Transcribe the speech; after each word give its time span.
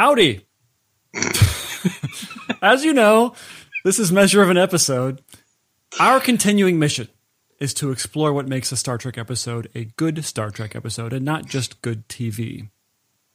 Howdy. 0.00 0.46
As 2.62 2.86
you 2.86 2.94
know, 2.94 3.34
this 3.84 3.98
is 3.98 4.10
Measure 4.10 4.40
of 4.40 4.48
an 4.48 4.56
Episode. 4.56 5.20
Our 6.00 6.20
continuing 6.20 6.78
mission 6.78 7.08
is 7.58 7.74
to 7.74 7.90
explore 7.90 8.32
what 8.32 8.48
makes 8.48 8.72
a 8.72 8.78
Star 8.78 8.96
Trek 8.96 9.18
episode 9.18 9.68
a 9.74 9.84
good 9.84 10.24
Star 10.24 10.50
Trek 10.50 10.74
episode 10.74 11.12
and 11.12 11.22
not 11.22 11.44
just 11.44 11.82
good 11.82 12.08
TV. 12.08 12.70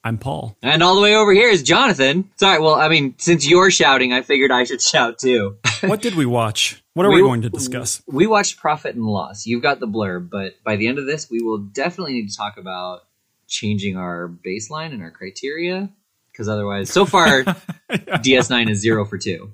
I'm 0.04 0.18
Paul. 0.18 0.58
And 0.64 0.82
all 0.82 0.96
the 0.96 1.02
way 1.02 1.16
over 1.16 1.34
here 1.34 1.50
is 1.50 1.62
Jonathan. 1.62 2.32
Sorry, 2.38 2.60
well, 2.60 2.74
I 2.74 2.90
mean, 2.90 3.14
since 3.20 3.48
you're 3.48 3.70
shouting, 3.70 4.12
I 4.12 4.24
figured 4.24 4.50
I 4.50 4.64
should 4.64 4.82
shout 4.82 5.20
too. 5.20 5.58
What 5.82 6.02
did 6.02 6.16
we 6.16 6.26
watch? 6.26 6.84
What 6.96 7.06
are 7.06 7.10
we, 7.12 7.18
We- 7.22 7.28
going 7.28 7.44
to 7.44 7.50
discuss? 7.52 8.02
We 8.08 8.26
watched 8.26 8.58
Profit 8.58 8.96
and 8.96 9.06
Loss. 9.06 9.46
You've 9.46 9.62
got 9.62 9.80
the 9.80 9.88
blurb, 9.88 10.32
but 10.32 10.56
by 10.64 10.78
the 10.78 10.88
end 10.88 10.98
of 10.98 11.06
this, 11.06 11.30
we 11.30 11.42
will 11.44 11.60
definitely 11.60 12.14
need 12.14 12.32
to 12.32 12.36
talk 12.36 12.58
about 12.58 13.02
changing 13.48 13.98
our 13.98 14.28
baseline 14.44 14.94
and 14.94 15.04
our 15.04 15.12
criteria. 15.12 15.92
Because 16.36 16.50
otherwise, 16.50 16.90
so 16.92 17.06
far, 17.06 17.44
DS9 17.90 18.70
is 18.70 18.80
zero 18.80 19.06
for 19.06 19.18
two. 19.18 19.54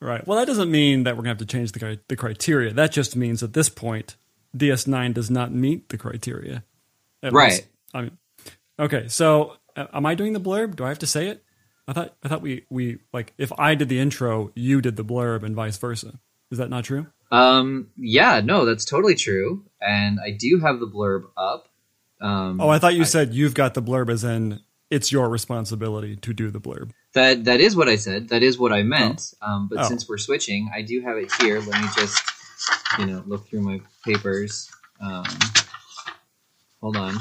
Right. 0.00 0.26
Well, 0.26 0.38
that 0.38 0.46
doesn't 0.46 0.70
mean 0.70 1.04
that 1.04 1.12
we're 1.16 1.24
going 1.24 1.36
to 1.36 1.40
have 1.42 1.46
to 1.48 1.52
change 1.52 1.72
the, 1.72 2.00
the 2.08 2.16
criteria. 2.16 2.72
That 2.72 2.90
just 2.90 3.16
means 3.16 3.42
at 3.42 3.52
this 3.52 3.68
point, 3.68 4.16
DS9 4.56 5.12
does 5.12 5.30
not 5.30 5.52
meet 5.52 5.90
the 5.90 5.98
criteria. 5.98 6.64
At 7.22 7.32
Right. 7.34 7.50
least- 7.52 7.66
I 7.92 8.02
mean, 8.02 8.18
okay. 8.78 9.08
So, 9.08 9.56
uh, 9.76 9.86
am 9.92 10.06
I 10.06 10.14
doing 10.14 10.32
the 10.32 10.40
blurb? 10.40 10.76
Do 10.76 10.84
I 10.84 10.88
have 10.88 11.00
to 11.00 11.06
say 11.06 11.28
it? 11.28 11.44
I 11.88 11.92
thought 11.92 12.14
I 12.22 12.28
thought 12.28 12.40
we 12.40 12.64
we 12.70 12.98
like 13.12 13.32
if 13.36 13.52
I 13.58 13.74
did 13.74 13.88
the 13.88 13.98
intro, 13.98 14.52
you 14.54 14.80
did 14.80 14.94
the 14.96 15.04
blurb, 15.04 15.42
and 15.42 15.56
vice 15.56 15.76
versa. 15.76 16.20
Is 16.52 16.58
that 16.58 16.70
not 16.70 16.84
true? 16.84 17.08
Um, 17.32 17.88
yeah, 17.96 18.40
no, 18.44 18.64
that's 18.64 18.84
totally 18.84 19.16
true. 19.16 19.64
And 19.80 20.18
I 20.24 20.30
do 20.30 20.60
have 20.60 20.78
the 20.78 20.86
blurb 20.86 21.24
up. 21.36 21.66
Um, 22.20 22.60
Oh, 22.60 22.68
I 22.68 22.78
thought 22.78 22.94
you 22.94 23.04
said 23.04 23.34
you've 23.34 23.54
got 23.54 23.74
the 23.74 23.82
blurb 23.82 24.08
as 24.08 24.22
in 24.22 24.60
it's 24.90 25.10
your 25.12 25.28
responsibility 25.28 26.16
to 26.16 26.32
do 26.32 26.50
the 26.50 26.60
blurb. 26.60 26.90
That 27.14 27.44
that 27.44 27.60
is 27.60 27.74
what 27.76 27.88
I 27.88 27.96
said. 27.96 28.28
That 28.28 28.42
is 28.42 28.58
what 28.58 28.72
I 28.72 28.82
meant. 28.82 29.32
Um, 29.42 29.68
but 29.68 29.80
Oh. 29.80 29.88
since 29.88 30.08
we're 30.08 30.18
switching, 30.18 30.70
I 30.74 30.82
do 30.82 31.00
have 31.02 31.16
it 31.16 31.32
here. 31.40 31.60
Let 31.60 31.80
me 31.80 31.88
just, 31.96 32.22
you 32.98 33.06
know, 33.06 33.22
look 33.26 33.48
through 33.48 33.62
my 33.62 33.80
papers. 34.04 34.70
Um, 35.00 35.24
hold 36.80 36.96
on. 36.96 37.16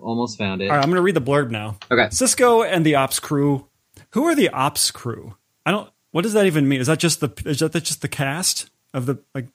Almost 0.00 0.38
found 0.38 0.62
it. 0.62 0.66
All 0.70 0.76
right, 0.76 0.82
I'm 0.82 0.88
going 0.88 0.96
to 0.96 1.02
read 1.02 1.16
the 1.16 1.20
blurb 1.20 1.50
now. 1.50 1.76
Okay. 1.90 2.06
Sisko 2.06 2.66
and 2.66 2.84
the 2.86 2.94
ops 2.94 3.20
crew. 3.20 3.68
Who 4.10 4.24
are 4.24 4.34
the 4.34 4.48
ops 4.48 4.90
crew? 4.90 5.34
I 5.66 5.70
don't. 5.70 5.90
What 6.12 6.22
does 6.22 6.32
that 6.32 6.46
even 6.46 6.66
mean? 6.68 6.80
Is 6.80 6.86
that 6.86 6.98
just 6.98 7.20
the 7.20 7.30
is 7.44 7.58
that 7.60 7.72
just 7.82 8.00
the 8.02 8.08
cast 8.08 8.70
of 8.94 9.06
the 9.06 9.18
like? 9.34 9.48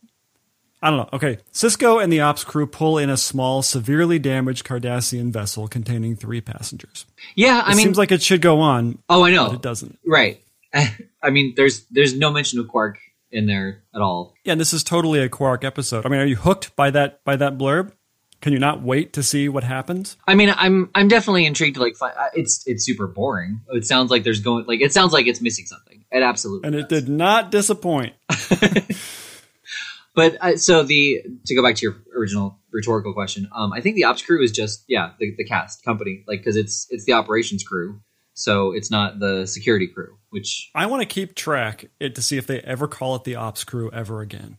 I 0.81 0.89
don't 0.91 0.97
know. 0.99 1.09
Okay, 1.13 1.39
Sisko 1.51 2.03
and 2.03 2.13
the 2.13 2.21
ops 2.21 2.43
crew 2.43 2.67
pull 2.67 2.97
in 2.99 3.09
a 3.09 3.17
small, 3.17 3.61
severely 3.63 4.19
damaged 4.19 4.65
Cardassian 4.65 5.31
vessel 5.31 5.67
containing 5.67 6.15
three 6.15 6.39
passengers. 6.41 7.05
Yeah, 7.35 7.63
I 7.65 7.71
It 7.71 7.75
mean, 7.77 7.85
seems 7.85 7.97
like 7.97 8.11
it 8.11 8.21
should 8.21 8.41
go 8.41 8.59
on, 8.59 8.99
oh, 9.09 9.23
I 9.23 9.31
but 9.31 9.35
know. 9.35 9.51
it 9.53 9.61
doesn't. 9.61 9.97
Right. 10.05 10.41
I 10.73 11.29
mean, 11.31 11.53
there's 11.55 11.85
there's 11.89 12.15
no 12.15 12.31
mention 12.31 12.59
of 12.59 12.67
Quark 12.67 12.99
in 13.31 13.47
there 13.47 13.81
at 13.95 14.01
all. 14.01 14.35
Yeah, 14.43 14.51
and 14.51 14.61
this 14.61 14.71
is 14.73 14.83
totally 14.83 15.19
a 15.19 15.29
Quark 15.29 15.63
episode. 15.63 16.05
I 16.05 16.09
mean, 16.09 16.19
are 16.19 16.25
you 16.25 16.35
hooked 16.35 16.75
by 16.75 16.91
that 16.91 17.23
by 17.23 17.35
that 17.37 17.57
blurb? 17.57 17.91
Can 18.39 18.53
you 18.53 18.59
not 18.59 18.83
wait 18.83 19.13
to 19.13 19.23
see 19.23 19.49
what 19.49 19.63
happens? 19.63 20.15
I 20.27 20.35
mean, 20.35 20.53
I'm 20.55 20.91
I'm 20.93 21.07
definitely 21.07 21.47
intrigued 21.47 21.77
like 21.77 21.95
uh, 21.99 22.11
It's 22.35 22.61
it's 22.67 22.85
super 22.85 23.07
boring. 23.07 23.61
It 23.71 23.87
sounds 23.87 24.11
like 24.11 24.23
there's 24.23 24.41
going 24.41 24.65
like 24.67 24.79
it 24.81 24.93
sounds 24.93 25.11
like 25.11 25.25
it's 25.25 25.41
missing 25.41 25.65
something. 25.65 26.05
It 26.11 26.21
absolutely 26.21 26.67
And 26.67 26.75
it 26.75 26.87
does. 26.87 27.01
did 27.05 27.09
not 27.09 27.49
disappoint. 27.49 28.13
But 30.17 30.35
uh, 30.41 30.57
so 30.57 30.81
the 30.81 31.21
to 31.45 31.53
go 31.53 31.61
back 31.61 31.75
to 31.75 31.81
your 31.83 31.95
original 32.17 32.57
rhetorical 32.71 33.13
question, 33.13 33.47
um, 33.55 33.71
I 33.71 33.81
think 33.81 33.95
the 33.95 34.05
ops 34.05 34.23
crew 34.23 34.41
is 34.43 34.51
just 34.51 34.83
yeah 34.87 35.11
the, 35.19 35.35
the 35.37 35.45
cast 35.45 35.85
company 35.85 36.23
like 36.27 36.39
because 36.39 36.55
it's 36.55 36.87
it's 36.89 37.05
the 37.05 37.13
operations 37.13 37.63
crew, 37.63 38.01
so 38.33 38.71
it's 38.71 38.89
not 38.89 39.19
the 39.19 39.45
security 39.45 39.85
crew. 39.85 40.17
Which 40.31 40.71
I 40.73 40.87
want 40.87 41.01
to 41.01 41.05
keep 41.05 41.35
track 41.35 41.85
it 41.99 42.15
to 42.15 42.23
see 42.23 42.35
if 42.35 42.47
they 42.47 42.61
ever 42.61 42.87
call 42.87 43.15
it 43.15 43.25
the 43.25 43.35
ops 43.35 43.63
crew 43.63 43.91
ever 43.93 44.21
again 44.21 44.57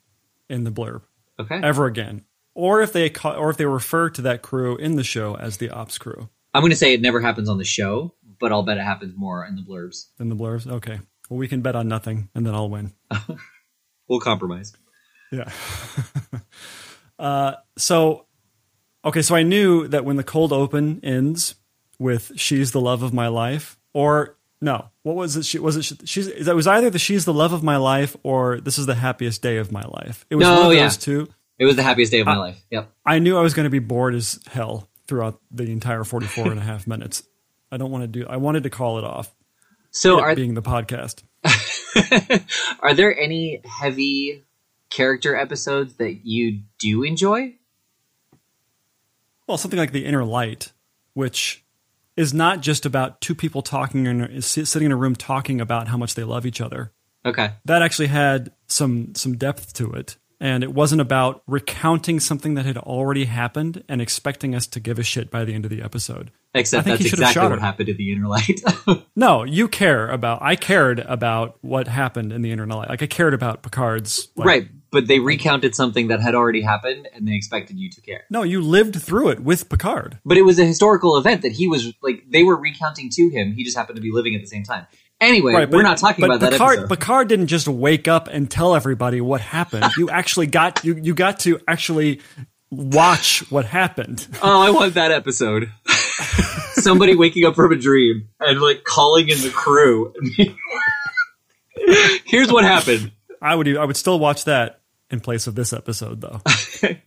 in 0.48 0.62
the 0.62 0.70
blurb. 0.70 1.02
okay, 1.40 1.60
ever 1.60 1.86
again, 1.86 2.24
or 2.54 2.80
if 2.80 2.92
they 2.92 3.10
ca- 3.10 3.36
or 3.36 3.50
if 3.50 3.56
they 3.56 3.66
refer 3.66 4.10
to 4.10 4.22
that 4.22 4.42
crew 4.42 4.76
in 4.76 4.94
the 4.94 5.02
show 5.02 5.34
as 5.34 5.56
the 5.56 5.70
ops 5.70 5.98
crew 5.98 6.28
I'm 6.54 6.62
going 6.62 6.70
to 6.70 6.76
say 6.76 6.94
it 6.94 7.00
never 7.00 7.20
happens 7.20 7.48
on 7.48 7.58
the 7.58 7.64
show, 7.64 8.14
but 8.38 8.52
I'll 8.52 8.62
bet 8.62 8.78
it 8.78 8.84
happens 8.84 9.14
more 9.16 9.44
in 9.44 9.56
the 9.56 9.62
blurbs. 9.62 10.06
in 10.20 10.28
the 10.28 10.36
blurbs. 10.36 10.70
Okay, 10.70 11.00
well 11.28 11.38
we 11.38 11.48
can 11.48 11.62
bet 11.62 11.74
on 11.74 11.88
nothing, 11.88 12.28
and 12.36 12.46
then 12.46 12.54
I'll 12.54 12.70
win. 12.70 12.92
We'll 14.08 14.20
compromise. 14.20 14.72
Yeah. 15.30 15.50
uh, 17.18 17.54
so, 17.76 18.26
okay, 19.04 19.22
so 19.22 19.34
I 19.34 19.42
knew 19.42 19.88
that 19.88 20.04
when 20.04 20.16
the 20.16 20.24
cold 20.24 20.52
open 20.52 21.00
ends 21.02 21.54
with 21.98 22.32
"She's 22.36 22.72
the 22.72 22.80
love 22.80 23.02
of 23.02 23.12
my 23.12 23.28
life," 23.28 23.78
or 23.92 24.36
no, 24.60 24.88
what 25.02 25.16
was 25.16 25.36
it? 25.36 25.44
She 25.44 25.58
was 25.58 25.76
it? 25.76 25.82
she- 25.84 25.96
She's 26.04 26.44
that 26.46 26.54
was 26.56 26.66
either 26.66 26.90
the 26.90 26.98
"She's 26.98 27.24
the 27.24 27.34
love 27.34 27.52
of 27.52 27.62
my 27.62 27.76
life" 27.76 28.16
or 28.22 28.60
"This 28.60 28.78
is 28.78 28.86
the 28.86 28.94
happiest 28.94 29.42
day 29.42 29.58
of 29.58 29.70
my 29.72 29.82
life." 29.82 30.24
It 30.30 30.36
was 30.36 30.46
No, 30.46 30.54
one 30.60 30.66
of 30.66 30.72
yeah. 30.74 30.84
those 30.84 30.96
two. 30.96 31.28
It 31.58 31.64
was 31.64 31.76
the 31.76 31.82
happiest 31.82 32.12
day 32.12 32.20
of 32.20 32.26
my 32.26 32.36
life. 32.36 32.62
Yep. 32.70 32.88
I 33.04 33.18
knew 33.18 33.36
I 33.36 33.42
was 33.42 33.52
going 33.52 33.64
to 33.64 33.70
be 33.70 33.80
bored 33.80 34.14
as 34.14 34.38
hell 34.46 34.88
throughout 35.08 35.40
the 35.50 35.64
entire 35.72 36.04
44 36.04 36.52
and 36.52 36.58
a 36.58 36.62
half 36.62 36.86
minutes. 36.86 37.24
I 37.72 37.76
don't 37.78 37.90
want 37.90 38.04
to 38.04 38.08
do 38.08 38.26
I 38.28 38.36
wanted 38.36 38.62
to 38.62 38.70
call 38.70 38.98
it 38.98 39.04
off 39.04 39.34
So 39.90 40.18
it 40.18 40.22
are 40.22 40.34
being 40.36 40.54
the 40.54 40.62
podcast. 40.62 41.22
are 42.80 42.94
there 42.94 43.18
any 43.18 43.60
heavy 43.64 44.44
character 44.90 45.36
episodes 45.36 45.94
that 45.94 46.26
you 46.26 46.60
do 46.78 47.02
enjoy? 47.02 47.54
Well, 49.46 49.58
something 49.58 49.78
like 49.78 49.92
The 49.92 50.04
Inner 50.04 50.24
Light, 50.24 50.72
which 51.14 51.64
is 52.16 52.34
not 52.34 52.60
just 52.60 52.84
about 52.84 53.20
two 53.20 53.34
people 53.34 53.62
talking 53.62 54.06
and 54.06 54.44
sitting 54.44 54.86
in 54.86 54.92
a 54.92 54.96
room 54.96 55.14
talking 55.14 55.60
about 55.60 55.88
how 55.88 55.96
much 55.96 56.14
they 56.14 56.24
love 56.24 56.44
each 56.44 56.60
other. 56.60 56.92
Okay. 57.24 57.52
That 57.64 57.82
actually 57.82 58.08
had 58.08 58.52
some 58.66 59.14
some 59.14 59.36
depth 59.36 59.72
to 59.74 59.92
it. 59.92 60.16
And 60.40 60.62
it 60.62 60.72
wasn't 60.72 61.00
about 61.00 61.42
recounting 61.48 62.20
something 62.20 62.54
that 62.54 62.64
had 62.64 62.78
already 62.78 63.24
happened 63.24 63.82
and 63.88 64.00
expecting 64.00 64.54
us 64.54 64.68
to 64.68 64.78
give 64.78 64.96
a 64.96 65.02
shit 65.02 65.32
by 65.32 65.44
the 65.44 65.52
end 65.52 65.64
of 65.64 65.70
the 65.70 65.82
episode. 65.82 66.30
Except 66.54 66.80
I 66.80 66.84
think 66.84 66.92
that's 66.92 67.02
he 67.02 67.08
should 67.08 67.18
have 67.18 67.30
exactly 67.30 67.50
what 67.50 67.58
her. 67.58 67.64
happened 67.64 67.88
in 67.88 67.96
the 67.96 68.12
inner 68.12 68.28
light. 68.28 68.60
No, 69.16 69.42
you 69.42 69.66
care 69.66 70.08
about. 70.08 70.40
I 70.40 70.54
cared 70.54 71.00
about 71.00 71.58
what 71.60 71.88
happened 71.88 72.32
in 72.32 72.42
the 72.42 72.52
Inner 72.52 72.66
Light. 72.68 72.88
Like 72.88 73.02
I 73.02 73.08
cared 73.08 73.34
about 73.34 73.64
Picard's. 73.64 74.28
Like, 74.36 74.46
right. 74.46 74.68
But 74.90 75.06
they 75.06 75.18
recounted 75.18 75.74
something 75.74 76.08
that 76.08 76.20
had 76.20 76.34
already 76.34 76.62
happened 76.62 77.08
and 77.14 77.28
they 77.28 77.34
expected 77.34 77.78
you 77.78 77.90
to 77.90 78.00
care. 78.00 78.24
No, 78.30 78.42
you 78.42 78.62
lived 78.62 78.96
through 78.96 79.28
it 79.28 79.40
with 79.40 79.68
Picard. 79.68 80.18
But 80.24 80.38
it 80.38 80.42
was 80.42 80.58
a 80.58 80.64
historical 80.64 81.16
event 81.18 81.42
that 81.42 81.52
he 81.52 81.68
was 81.68 81.92
like 82.02 82.24
they 82.30 82.42
were 82.42 82.56
recounting 82.56 83.10
to 83.10 83.28
him. 83.28 83.52
He 83.52 83.64
just 83.64 83.76
happened 83.76 83.96
to 83.96 84.02
be 84.02 84.10
living 84.10 84.34
at 84.34 84.40
the 84.40 84.46
same 84.46 84.62
time. 84.64 84.86
Anyway, 85.20 85.52
Right, 85.52 85.68
we're 85.68 85.82
not 85.82 85.98
talking 85.98 86.24
about 86.24 86.40
that 86.40 86.52
Picard, 86.52 86.78
episode. 86.78 86.88
Picard 86.88 87.28
didn't 87.28 87.48
just 87.48 87.66
wake 87.66 88.06
up 88.06 88.28
and 88.28 88.48
tell 88.50 88.74
everybody 88.76 89.20
what 89.20 89.40
happened. 89.40 89.84
You 89.96 90.08
actually 90.10 90.46
got 90.46 90.84
you 90.84 90.94
you 90.94 91.12
got 91.12 91.40
to 91.40 91.60
actually 91.66 92.20
watch 92.70 93.40
what 93.50 93.64
happened. 93.64 94.26
oh, 94.42 94.60
I 94.60 94.70
want 94.70 94.94
that 94.94 95.10
episode. 95.10 95.70
Somebody 96.72 97.16
waking 97.16 97.44
up 97.44 97.56
from 97.56 97.72
a 97.72 97.76
dream 97.76 98.28
and 98.40 98.60
like 98.60 98.84
calling 98.84 99.28
in 99.28 99.38
the 99.42 99.50
crew. 99.50 100.14
Here's 102.24 102.52
what 102.52 102.64
happened. 102.64 103.12
I 103.40 103.54
would 103.54 103.76
I 103.76 103.84
would 103.84 103.96
still 103.96 104.18
watch 104.18 104.44
that 104.44 104.77
in 105.10 105.20
place 105.20 105.46
of 105.46 105.54
this 105.54 105.72
episode 105.72 106.20
though. 106.20 106.40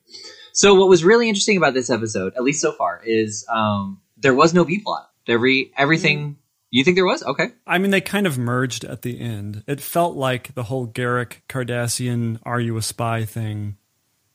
So 0.53 0.75
what 0.75 0.89
was 0.89 1.03
really 1.03 1.29
interesting 1.29 1.57
about 1.57 1.73
this 1.73 1.89
episode, 1.89 2.33
at 2.35 2.43
least 2.43 2.61
so 2.61 2.71
far, 2.71 3.01
is 3.05 3.45
um, 3.49 4.01
there 4.17 4.33
was 4.33 4.53
no 4.53 4.65
B 4.65 4.79
plot. 4.79 5.09
Every 5.27 5.71
everything 5.77 6.37
you 6.71 6.83
think 6.83 6.95
there 6.95 7.05
was 7.05 7.23
okay. 7.23 7.51
I 7.65 7.77
mean, 7.77 7.91
they 7.91 8.01
kind 8.01 8.27
of 8.27 8.37
merged 8.37 8.83
at 8.83 9.01
the 9.01 9.19
end. 9.19 9.63
It 9.67 9.79
felt 9.79 10.15
like 10.15 10.53
the 10.53 10.63
whole 10.63 10.87
Garak 10.87 11.37
Cardassian 11.47 12.39
"Are 12.43 12.59
you 12.59 12.75
a 12.77 12.81
spy?" 12.81 13.23
thing 13.23 13.77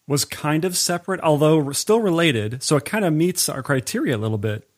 was 0.06 0.25
kind 0.25 0.65
of 0.65 0.77
separate, 0.77 1.21
although 1.21 1.72
still 1.72 2.00
related. 2.00 2.62
So 2.62 2.77
it 2.77 2.84
kind 2.84 3.04
of 3.04 3.12
meets 3.12 3.48
our 3.48 3.62
criteria 3.62 4.16
a 4.16 4.19
little 4.19 4.38
bit. 4.38 4.69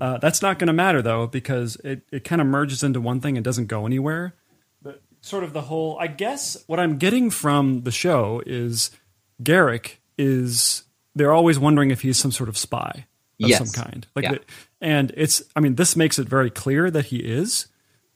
Uh, 0.00 0.16
that's 0.16 0.40
not 0.40 0.58
going 0.58 0.68
to 0.68 0.72
matter 0.72 1.02
though, 1.02 1.26
because 1.26 1.76
it, 1.84 2.02
it 2.10 2.24
kind 2.24 2.40
of 2.40 2.46
merges 2.46 2.82
into 2.82 3.00
one 3.00 3.20
thing 3.20 3.36
and 3.36 3.44
doesn't 3.44 3.66
go 3.66 3.84
anywhere. 3.84 4.34
Sort 5.22 5.44
of 5.44 5.52
the 5.52 5.62
whole, 5.62 5.98
I 6.00 6.06
guess, 6.06 6.56
what 6.66 6.80
I'm 6.80 6.96
getting 6.98 7.30
from 7.30 7.82
the 7.82 7.90
show 7.90 8.42
is 8.46 8.90
Garak 9.42 9.96
is 10.16 10.84
they're 11.14 11.32
always 11.32 11.58
wondering 11.58 11.90
if 11.90 12.00
he's 12.02 12.16
some 12.16 12.32
sort 12.32 12.48
of 12.48 12.56
spy 12.56 13.06
of 13.42 13.48
Yes. 13.48 13.58
some 13.58 13.84
kind. 13.84 14.06
Like, 14.16 14.24
Yeah. 14.24 14.32
the- 14.32 14.40
and 14.80 15.12
it's, 15.16 15.42
I 15.54 15.60
mean, 15.60 15.74
this 15.74 15.94
makes 15.96 16.18
it 16.18 16.28
very 16.28 16.50
clear 16.50 16.90
that 16.90 17.06
he 17.06 17.18
is, 17.18 17.66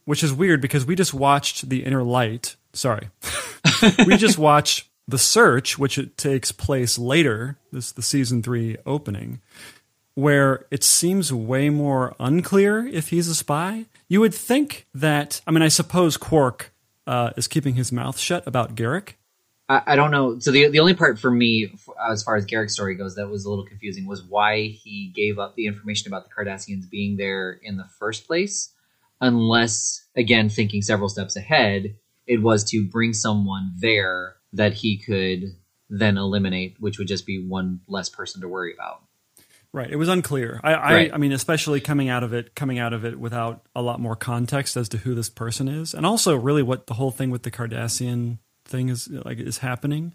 which 0.07 0.23
is 0.23 0.33
weird 0.33 0.61
because 0.63 0.87
we 0.87 0.95
just 0.95 1.13
watched 1.15 1.69
The 1.69 1.85
Inner 1.85 2.03
Light. 2.03 2.57
Sorry, 2.73 3.09
we 4.07 4.17
just 4.17 4.39
watched 4.39 4.89
The 5.07 5.19
Search, 5.19 5.79
which 5.79 5.99
it 5.99 6.17
takes 6.17 6.53
place 6.53 6.99
later. 6.99 7.59
This 7.71 7.93
the 7.93 8.03
season 8.03 8.43
three 8.43 8.77
opening, 8.87 9.41
where 10.15 10.67
it 10.71 10.83
seems 10.85 11.33
way 11.33 11.69
more 11.71 12.15
unclear 12.19 12.87
if 12.87 13.09
he's 13.09 13.29
a 13.29 13.35
spy. 13.35 13.87
You 14.09 14.21
would 14.21 14.35
think 14.35 14.87
that. 14.95 15.41
I 15.47 15.51
mean, 15.51 15.63
I 15.63 15.69
suppose 15.69 16.17
Quark 16.17 16.73
uh, 17.07 17.31
is 17.37 17.49
keeping 17.49 17.75
his 17.75 17.93
mouth 17.93 18.19
shut 18.19 18.47
about 18.47 18.75
Garak, 18.75 19.15
I, 19.69 19.83
I 19.89 19.97
don't 19.97 20.11
know. 20.11 20.39
So 20.39 20.51
the 20.51 20.69
the 20.69 20.81
only 20.81 20.95
part 20.95 21.19
for 21.19 21.31
me, 21.31 21.73
as 22.11 22.23
far 22.23 22.37
as 22.37 22.47
Garak's 22.47 22.75
story 22.75 22.95
goes, 22.95 23.15
that 23.15 23.29
was 23.29 23.45
a 23.45 23.51
little 23.51 23.65
confusing 23.65 24.07
was 24.07 24.23
why 24.23 24.63
he 24.69 25.13
gave 25.15 25.39
up 25.39 25.55
the 25.55 25.67
information 25.67 26.09
about 26.09 26.29
the 26.29 26.35
Cardassians 26.35 26.89
being 26.89 27.17
there 27.17 27.59
in 27.63 27.77
the 27.77 27.89
first 27.99 28.27
place, 28.27 28.73
unless 29.21 30.05
again 30.17 30.49
thinking 30.49 30.83
several 30.83 31.09
steps 31.09 31.37
ahead, 31.37 31.97
it 32.27 32.43
was 32.43 32.65
to 32.71 32.87
bring 32.87 33.13
someone 33.13 33.73
there 33.79 34.37
that 34.53 34.75
he 34.75 34.99
could 34.99 35.57
then 35.89 36.17
eliminate, 36.17 36.77
which 36.81 36.99
would 36.99 37.09
just 37.09 37.27
be 37.27 37.45
one 37.47 37.81
less 37.89 38.09
person 38.09 38.41
to 38.41 38.49
worry 38.49 38.73
about. 38.75 39.03
Right. 39.75 39.91
It 39.91 39.97
was 39.97 40.09
unclear. 40.09 40.61
I, 40.63 40.75
I, 40.75 41.11
I 41.15 41.17
mean, 41.17 41.33
especially 41.33 41.81
coming 41.81 42.09
out 42.09 42.23
of 42.23 42.33
it, 42.33 42.55
coming 42.55 42.79
out 42.79 42.93
of 42.93 43.05
it 43.05 43.19
without 43.19 43.67
a 43.75 43.83
lot 43.83 43.99
more 43.99 44.15
context 44.15 44.77
as 44.77 44.89
to 44.91 44.99
who 44.99 45.17
this 45.17 45.29
person 45.29 45.67
is, 45.67 45.95
and 45.95 46.07
also 46.07 46.37
really 46.37 46.63
what 46.63 46.87
the 46.87 46.95
whole 46.95 47.11
thing 47.11 47.31
with 47.31 47.43
the 47.43 47.51
Cardassian 47.51 48.39
thing 48.65 48.89
is 48.89 49.09
like 49.11 49.41
is 49.41 49.59
happening. 49.59 50.15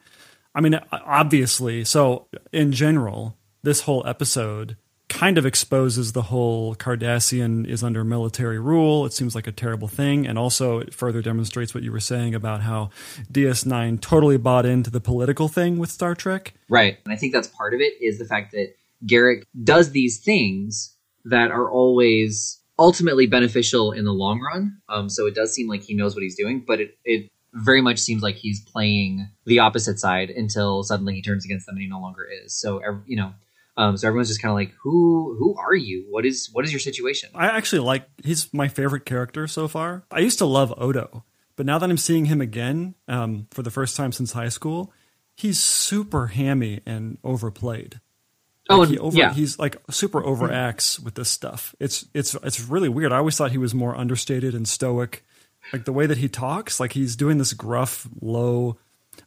I 0.55 0.61
mean, 0.61 0.79
obviously. 0.93 1.83
So 1.83 2.27
in 2.53 2.71
general, 2.71 3.35
this 3.61 3.81
whole 3.81 4.01
episode 4.07 4.77
kind 5.09 5.37
of 5.37 5.45
exposes 5.45 6.13
the 6.13 6.21
whole 6.21 6.73
Cardassian 6.73 7.67
is 7.67 7.83
under 7.83 8.05
military 8.05 8.59
rule. 8.59 9.05
It 9.05 9.11
seems 9.11 9.35
like 9.35 9.45
a 9.47 9.51
terrible 9.51 9.89
thing, 9.89 10.25
and 10.25 10.39
also 10.39 10.79
it 10.79 10.93
further 10.93 11.21
demonstrates 11.21 11.73
what 11.73 11.83
you 11.83 11.91
were 11.91 11.99
saying 11.99 12.33
about 12.33 12.61
how 12.61 12.91
DS9 13.29 13.99
totally 13.99 14.37
bought 14.37 14.65
into 14.65 14.89
the 14.89 15.01
political 15.01 15.49
thing 15.49 15.79
with 15.79 15.91
Star 15.91 16.15
Trek. 16.15 16.53
Right. 16.69 16.97
And 17.03 17.13
I 17.13 17.17
think 17.17 17.33
that's 17.33 17.49
part 17.49 17.73
of 17.73 17.81
it 17.81 18.01
is 18.01 18.19
the 18.19 18.25
fact 18.25 18.53
that 18.53 18.75
Garak 19.05 19.43
does 19.63 19.91
these 19.91 20.19
things 20.19 20.95
that 21.25 21.51
are 21.51 21.69
always 21.69 22.59
ultimately 22.77 23.27
beneficial 23.27 23.91
in 23.91 24.05
the 24.05 24.13
long 24.13 24.39
run. 24.39 24.77
Um, 24.87 25.09
so 25.09 25.25
it 25.27 25.35
does 25.35 25.53
seem 25.53 25.67
like 25.67 25.83
he 25.83 25.93
knows 25.93 26.15
what 26.15 26.23
he's 26.23 26.35
doing, 26.35 26.63
but 26.65 26.79
it, 26.79 26.97
it 27.03 27.29
very 27.53 27.81
much 27.81 27.99
seems 27.99 28.23
like 28.23 28.35
he's 28.35 28.61
playing 28.61 29.29
the 29.45 29.59
opposite 29.59 29.99
side 29.99 30.29
until 30.29 30.83
suddenly 30.83 31.15
he 31.15 31.21
turns 31.21 31.43
against 31.43 31.65
them 31.65 31.75
and 31.75 31.81
he 31.81 31.89
no 31.89 31.99
longer 31.99 32.25
is. 32.25 32.55
So, 32.55 32.81
you 33.05 33.17
know, 33.17 33.33
um, 33.75 33.97
so 33.97 34.07
everyone's 34.07 34.29
just 34.29 34.41
kind 34.41 34.51
of 34.51 34.55
like, 34.55 34.73
who, 34.81 35.35
who 35.37 35.55
are 35.57 35.75
you? 35.75 36.05
What 36.09 36.25
is, 36.25 36.49
what 36.53 36.65
is 36.65 36.71
your 36.71 36.79
situation? 36.79 37.29
I 37.35 37.47
actually 37.47 37.79
like 37.79 38.07
he's 38.23 38.53
my 38.53 38.67
favorite 38.67 39.05
character 39.05 39.47
so 39.47 39.67
far. 39.67 40.05
I 40.11 40.19
used 40.19 40.37
to 40.39 40.45
love 40.45 40.73
Odo, 40.77 41.25
but 41.55 41.65
now 41.65 41.79
that 41.79 41.89
I'm 41.89 41.97
seeing 41.97 42.25
him 42.25 42.39
again 42.39 42.95
um, 43.07 43.47
for 43.51 43.61
the 43.61 43.71
first 43.71 43.97
time 43.97 44.11
since 44.11 44.31
high 44.31 44.49
school, 44.49 44.93
he's 45.35 45.59
super 45.59 46.27
hammy 46.27 46.81
and 46.85 47.17
overplayed. 47.23 47.99
Oh, 48.69 48.77
Like, 48.79 48.87
and- 48.89 48.93
he 48.93 48.99
over, 48.99 49.17
yeah. 49.17 49.33
he's 49.33 49.57
like 49.59 49.77
super 49.89 50.21
overacts 50.21 51.01
with 51.03 51.15
this 51.15 51.29
stuff. 51.29 51.73
It's 51.79 52.05
it's 52.13 52.35
it's 52.43 52.61
really 52.61 52.89
weird. 52.89 53.11
I 53.11 53.17
always 53.17 53.35
thought 53.37 53.51
he 53.51 53.57
was 53.57 53.73
more 53.73 53.95
understated 53.97 54.53
and 54.53 54.67
stoic. 54.67 55.25
Like 55.73 55.85
the 55.85 55.91
way 55.93 56.05
that 56.05 56.17
he 56.17 56.29
talks, 56.29 56.79
like 56.79 56.93
he's 56.93 57.15
doing 57.15 57.37
this 57.37 57.53
gruff, 57.53 58.07
low, 58.21 58.77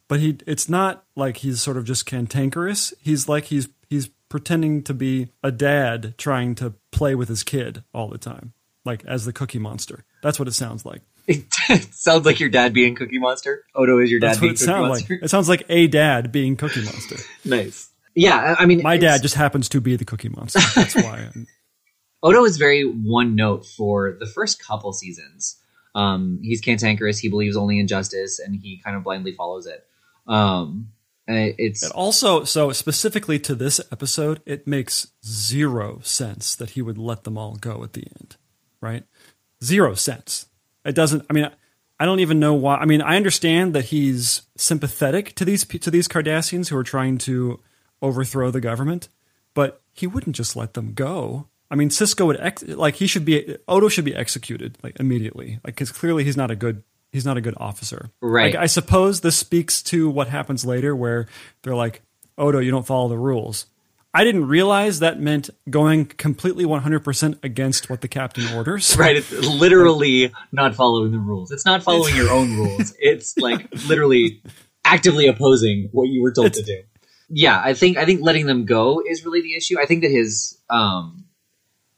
but 0.09 0.21
he 0.21 0.39
it's 0.47 0.69
not 0.69 1.05
like 1.17 1.39
he's 1.39 1.61
sort 1.61 1.77
of 1.77 1.85
just 1.85 2.07
cantankerous. 2.07 2.95
He's 3.01 3.29
like 3.29 3.45
he's 3.45 3.69
he's 3.91 4.09
pretending 4.29 4.83
to 4.85 4.95
be 4.95 5.29
a 5.43 5.53
dad 5.53 6.15
trying 6.19 6.55
to 6.57 6.75
play 6.91 7.15
with 7.15 7.29
his 7.29 7.43
kid 7.43 7.85
all 7.93 8.09
the 8.09 8.19
time, 8.19 8.55
like 8.85 9.05
as 9.05 9.25
the 9.25 9.33
Cookie 9.33 9.59
Monster. 9.59 10.05
That's 10.23 10.39
what 10.39 10.49
it 10.49 10.53
sounds 10.55 10.85
like. 10.87 11.03
It 11.69 11.95
sounds 11.95 12.27
like 12.27 12.41
your 12.41 12.49
dad 12.49 12.73
being 12.73 12.97
Cookie 12.97 13.19
Monster. 13.19 13.63
Odo 13.77 13.99
is 14.01 14.11
your 14.11 14.19
dad 14.19 14.31
That's 14.31 14.39
what 14.39 14.43
being 14.43 14.53
it 14.55 14.59
Cookie 14.59 14.65
sounds 14.67 14.89
Monster. 14.89 15.15
like. 15.15 15.23
It 15.23 15.29
sounds 15.29 15.49
like 15.49 15.63
a 15.69 15.87
dad 15.87 16.33
being 16.33 16.57
Cookie 16.57 16.83
Monster. 16.85 17.17
nice. 17.45 17.91
Yeah, 18.15 18.55
I 18.59 18.67
mean, 18.67 18.83
My 18.83 18.97
dad 18.97 19.23
just 19.23 19.35
happens 19.35 19.69
to 19.71 19.81
be 19.81 19.97
the 19.97 20.05
Cookie 20.05 20.29
Monster. 20.29 20.61
That's 20.75 20.95
why. 20.95 21.31
I'm, 21.35 21.47
Odo 22.23 22.45
is 22.45 22.57
very 22.57 22.85
one 22.85 23.35
note 23.35 23.67
for 23.67 24.17
the 24.19 24.27
first 24.27 24.65
couple 24.65 24.93
seasons. 24.93 25.59
Um, 25.95 26.39
he's 26.43 26.61
cantankerous. 26.61 27.19
He 27.19 27.29
believes 27.29 27.57
only 27.57 27.79
in 27.79 27.89
justice, 27.89 28.39
and 28.39 28.55
he 28.55 28.79
kind 28.79 28.97
of 28.97 29.03
blindly 29.03 29.33
follows 29.33 29.67
it. 29.67 29.87
Um, 30.27 30.93
and 31.27 31.55
it's 31.59 31.83
It 31.83 31.93
also, 31.93 32.45
so 32.45 32.73
specifically 32.73 33.39
to 33.41 33.55
this 33.55 33.81
episode, 33.91 34.41
it 34.47 34.67
makes 34.67 35.09
zero 35.25 36.01
sense 36.03 36.55
that 36.57 36.71
he 36.71 36.83
would 36.83 36.99
let 36.99 37.25
them 37.25 37.39
all 37.39 37.57
go 37.57 37.83
at 37.85 37.93
the 37.93 38.07
end, 38.19 38.37
right? 38.81 39.05
Zero 39.63 39.95
sense. 39.95 40.47
It 40.85 40.95
doesn't. 40.95 41.25
I 41.31 41.33
mean, 41.33 41.49
I 42.01 42.05
don't 42.05 42.21
even 42.21 42.41
know 42.41 42.55
why. 42.55 42.77
I 42.77 42.85
mean, 42.85 43.01
I 43.01 43.17
understand 43.17 43.75
that 43.75 43.87
he's 43.87 44.43
sympathetic 44.57 45.35
to 45.37 45.45
these 45.45 45.65
to 45.65 45.91
these 45.91 46.09
Cardassians 46.09 46.69
who 46.69 46.77
are 46.77 46.83
trying 46.83 47.19
to 47.19 47.61
overthrow 48.03 48.51
the 48.51 48.61
government, 48.61 49.09
but 49.55 49.81
he 49.93 50.07
wouldn't 50.07 50.37
just 50.37 50.57
let 50.57 50.75
them 50.75 50.93
go. 50.93 51.47
I 51.71 51.75
mean, 51.75 51.89
Sisko 51.89 52.27
would 52.27 52.39
ex- 52.41 52.63
like 52.65 52.97
he 52.97 53.07
should 53.07 53.25
be 53.25 53.57
Odo 53.67 53.89
should 53.89 54.05
be 54.05 54.15
executed 54.15 54.77
like 54.83 54.99
immediately, 55.01 55.61
like 55.65 55.75
because 55.75 55.91
clearly 55.91 56.25
he's 56.25 56.37
not 56.37 56.51
a 56.51 56.57
good 56.57 56.83
he's 57.13 57.25
not 57.25 57.37
a 57.37 57.41
good 57.41 57.55
officer. 57.59 58.11
Right. 58.21 58.55
Like, 58.55 58.63
I 58.63 58.67
suppose 58.67 59.21
this 59.21 59.37
speaks 59.37 59.83
to 59.85 60.11
what 60.11 60.29
happens 60.29 60.65
later, 60.65 60.97
where 60.97 61.27
they're 61.63 61.75
like, 61.75 62.03
Odo, 62.37 62.59
you 62.59 62.71
don't 62.71 62.87
follow 62.87 63.09
the 63.09 63.19
rules. 63.19 63.67
I 64.15 64.25
didn't 64.25 64.47
realize 64.47 64.99
that 64.99 65.19
meant 65.21 65.49
going 65.71 66.05
completely 66.05 66.65
100% 66.65 67.39
against 67.43 67.89
what 67.89 68.03
the 68.03 68.09
captain 68.09 68.47
orders. 68.55 68.97
right. 68.99 69.17
It's 69.17 69.31
literally 69.33 70.33
not 70.51 70.75
following 70.75 71.13
the 71.13 71.19
rules. 71.19 71.51
It's 71.51 71.65
not 71.65 71.83
following 71.83 72.15
your 72.15 72.31
own 72.31 72.55
rules. 72.57 72.95
It's 72.99 73.39
like 73.39 73.67
literally 73.89 74.43
actively 74.85 75.29
opposing 75.29 75.89
what 75.93 76.09
you 76.09 76.23
were 76.23 76.33
told 76.33 76.53
to 76.55 76.63
do. 76.63 76.83
Yeah, 77.35 77.61
I 77.63 77.73
think 77.73 77.97
I 77.97 78.05
think 78.05 78.21
letting 78.21 78.47
them 78.47 78.67
go 78.67 79.03
is 79.07 79.25
really 79.25 79.41
the 79.41 79.57
issue. 79.57 79.81
I 79.81 79.87
think 79.87 80.03
that 80.03 80.11
his 80.11 80.59
um 80.69 81.25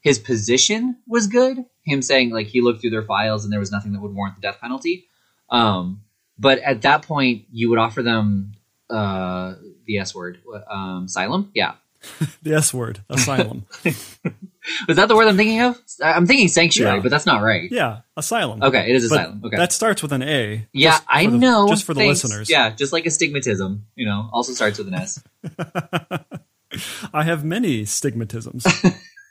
his 0.01 0.19
position 0.19 0.97
was 1.09 1.27
good. 1.27 1.65
Him 1.85 2.03
saying 2.03 2.31
like 2.31 2.47
he 2.47 2.61
looked 2.61 2.81
through 2.81 2.91
their 2.91 3.03
files 3.03 3.43
and 3.43 3.53
there 3.53 3.61
was 3.61 3.73
nothing 3.73 3.93
that 3.93 4.01
would 4.01 4.15
warrant 4.15 4.37
the 4.37 4.43
death 4.43 4.59
penalty. 4.61 5.07
Um, 5.51 6.03
but 6.39 6.59
at 6.61 6.83
that 6.83 7.03
point, 7.03 7.47
you 7.51 7.69
would 7.71 7.79
offer 7.79 8.03
them 8.03 8.53
uh, 8.89 9.55
the 9.87 9.99
S 9.99 10.15
word, 10.15 10.41
um, 10.71 11.07
asylum. 11.07 11.51
Yeah, 11.55 11.75
The 12.43 12.55
S 12.55 12.73
word, 12.73 13.01
asylum. 13.09 13.67
was 14.89 14.97
that 14.97 15.09
the 15.09 15.17
word 15.17 15.29
I'm 15.29 15.37
thinking 15.37 15.61
of? 15.61 15.81
I'm 16.03 16.27
thinking 16.27 16.49
sanctuary, 16.49 16.97
Yeah. 16.97 17.03
but 17.03 17.11
that's 17.11 17.27
not 17.27 17.43
right. 17.43 17.71
yeah, 17.71 18.01
asylum. 18.17 18.63
Okay, 18.63 18.89
it 18.91 18.97
is 18.97 19.09
But 19.09 19.21
asylum. 19.21 19.43
Okay, 19.45 19.57
That 19.57 19.73
starts 19.73 20.03
with 20.03 20.13
an 20.13 20.23
A. 20.23 20.67
yeah, 20.73 20.99
I 21.09 21.27
the- 21.27 21.37
know. 21.39 21.69
Just 21.69 21.85
for 21.85 21.95
the 21.95 22.01
Thanks. 22.01 22.25
listeners. 22.25 22.49
Yeah, 22.51 22.71
just 22.71 22.93
like 22.93 23.07
astigmatism, 23.07 23.87
you 23.95 24.07
know, 24.07 24.29
also 24.33 24.53
starts 24.53 24.79
with 24.79 24.89
an 24.89 24.95
S. 24.95 25.23
I 27.13 27.23
have 27.23 27.45
many 27.45 27.83
stigmatisms. 27.83 28.67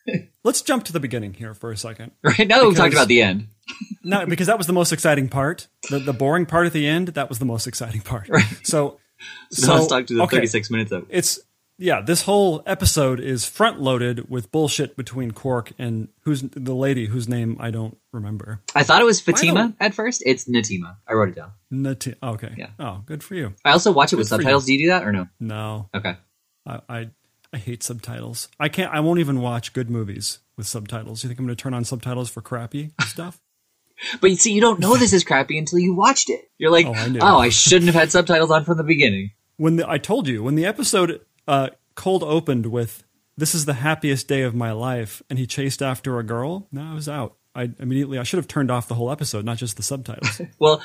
Let's 0.43 0.61
jump 0.61 0.83
to 0.85 0.93
the 0.93 0.99
beginning 0.99 1.33
here 1.33 1.53
for 1.53 1.71
a 1.71 1.77
second. 1.77 2.11
Right 2.23 2.47
now 2.47 2.59
that 2.59 2.67
we've 2.67 2.75
talked 2.77 2.93
about 2.93 3.07
the 3.07 3.21
end, 3.21 3.47
No, 4.03 4.25
because 4.25 4.47
that 4.47 4.57
was 4.57 4.67
the 4.67 4.73
most 4.73 4.91
exciting 4.91 5.29
part. 5.29 5.67
The, 5.89 5.99
the 5.99 6.13
boring 6.13 6.45
part 6.45 6.67
at 6.67 6.73
the 6.73 6.85
end, 6.87 7.09
that 7.09 7.29
was 7.29 7.39
the 7.39 7.45
most 7.45 7.67
exciting 7.67 8.01
part. 8.01 8.27
Right. 8.29 8.45
So, 8.63 8.99
so 9.51 9.75
let's 9.75 9.87
talk 9.87 10.07
to 10.07 10.15
the 10.15 10.23
okay. 10.23 10.37
36 10.37 10.69
minutes 10.71 10.91
of. 10.91 11.05
it's 11.09 11.39
yeah 11.77 12.01
this 12.01 12.23
whole 12.23 12.61
episode 12.65 13.19
is 13.19 13.45
front 13.45 13.79
loaded 13.81 14.29
with 14.29 14.51
bullshit 14.51 14.95
between 14.95 15.31
quark 15.31 15.71
and 15.79 16.07
who's 16.21 16.41
the 16.41 16.73
lady 16.75 17.07
whose 17.07 17.27
name 17.27 17.57
i 17.59 17.71
don't 17.71 17.97
remember 18.11 18.61
I 18.75 18.83
thought 18.83 19.01
it 19.01 19.05
was 19.05 19.19
Fatima 19.21 19.73
at 19.79 19.93
first. 19.95 20.21
It's 20.25 20.45
Natima. 20.47 20.97
I 21.07 21.13
wrote 21.13 21.29
it 21.29 21.35
down. 21.35 21.51
Natima. 21.71 22.15
Oh, 22.21 22.29
okay 22.33 22.53
Yeah. 22.57 22.69
oh 22.79 23.01
good 23.05 23.23
for 23.23 23.35
you 23.35 23.53
I 23.65 23.71
also 23.71 23.91
watch 23.91 24.13
it 24.13 24.17
with 24.17 24.29
Good 24.29 24.37
you. 24.37 24.43
subtitles. 24.43 24.65
Do 24.65 24.73
you 24.73 24.85
do 24.85 24.89
that 24.89 25.03
or 25.03 25.11
no? 25.11 25.27
no 25.39 25.89
Okay. 25.95 26.15
I, 26.67 26.79
I 26.89 27.09
i 27.53 27.57
hate 27.57 27.83
subtitles 27.83 28.47
i 28.59 28.67
can't 28.69 28.93
i 28.93 28.99
won't 28.99 29.19
even 29.19 29.41
watch 29.41 29.73
good 29.73 29.89
movies 29.89 30.39
with 30.57 30.67
subtitles 30.67 31.23
you 31.23 31.27
think 31.27 31.39
i'm 31.39 31.45
going 31.45 31.55
to 31.55 31.61
turn 31.61 31.73
on 31.73 31.83
subtitles 31.85 32.29
for 32.29 32.41
crappy 32.41 32.91
stuff 33.07 33.39
But 34.21 34.31
you 34.31 34.35
see, 34.37 34.51
you 34.53 34.59
don't 34.59 34.79
know 34.79 34.97
this 34.97 35.13
is 35.13 35.23
crappy 35.23 35.57
until 35.57 35.77
you 35.79 35.93
watched 35.93 36.29
it. 36.31 36.49
You're 36.57 36.71
like, 36.71 36.87
Oh, 36.87 36.93
I 36.93 37.17
oh, 37.21 37.37
I 37.37 37.49
shouldn't 37.49 37.85
have 37.85 37.95
had 37.95 38.11
subtitles 38.11 38.49
on 38.51 38.65
from 38.65 38.77
the 38.77 38.83
beginning. 38.83 39.31
when 39.57 39.75
the, 39.77 39.87
i 39.89 39.97
told 39.99 40.27
you 40.27 40.41
when 40.43 40.55
the 40.55 40.65
episode 40.65 41.21
uh 41.47 41.69
cold 41.95 42.23
opened 42.23 42.65
with 42.67 43.03
this 43.37 43.53
is 43.55 43.65
the 43.65 43.73
happiest 43.73 44.27
day 44.27 44.41
of 44.43 44.53
my 44.55 44.71
life 44.71 45.21
and 45.29 45.37
he 45.39 45.45
chased 45.47 45.81
after 45.81 46.19
a 46.19 46.23
girl 46.23 46.67
no 46.71 46.81
i 46.83 46.93
was 46.93 47.07
out 47.09 47.35
i 47.55 47.69
immediately 47.79 48.17
i 48.17 48.23
should 48.23 48.37
have 48.37 48.47
turned 48.47 48.71
off 48.71 48.87
the 48.87 48.95
whole 48.95 49.11
episode 49.11 49.43
not 49.45 49.57
just 49.57 49.77
the 49.77 49.83
subtitles 49.83 50.41
Well, 50.59 50.81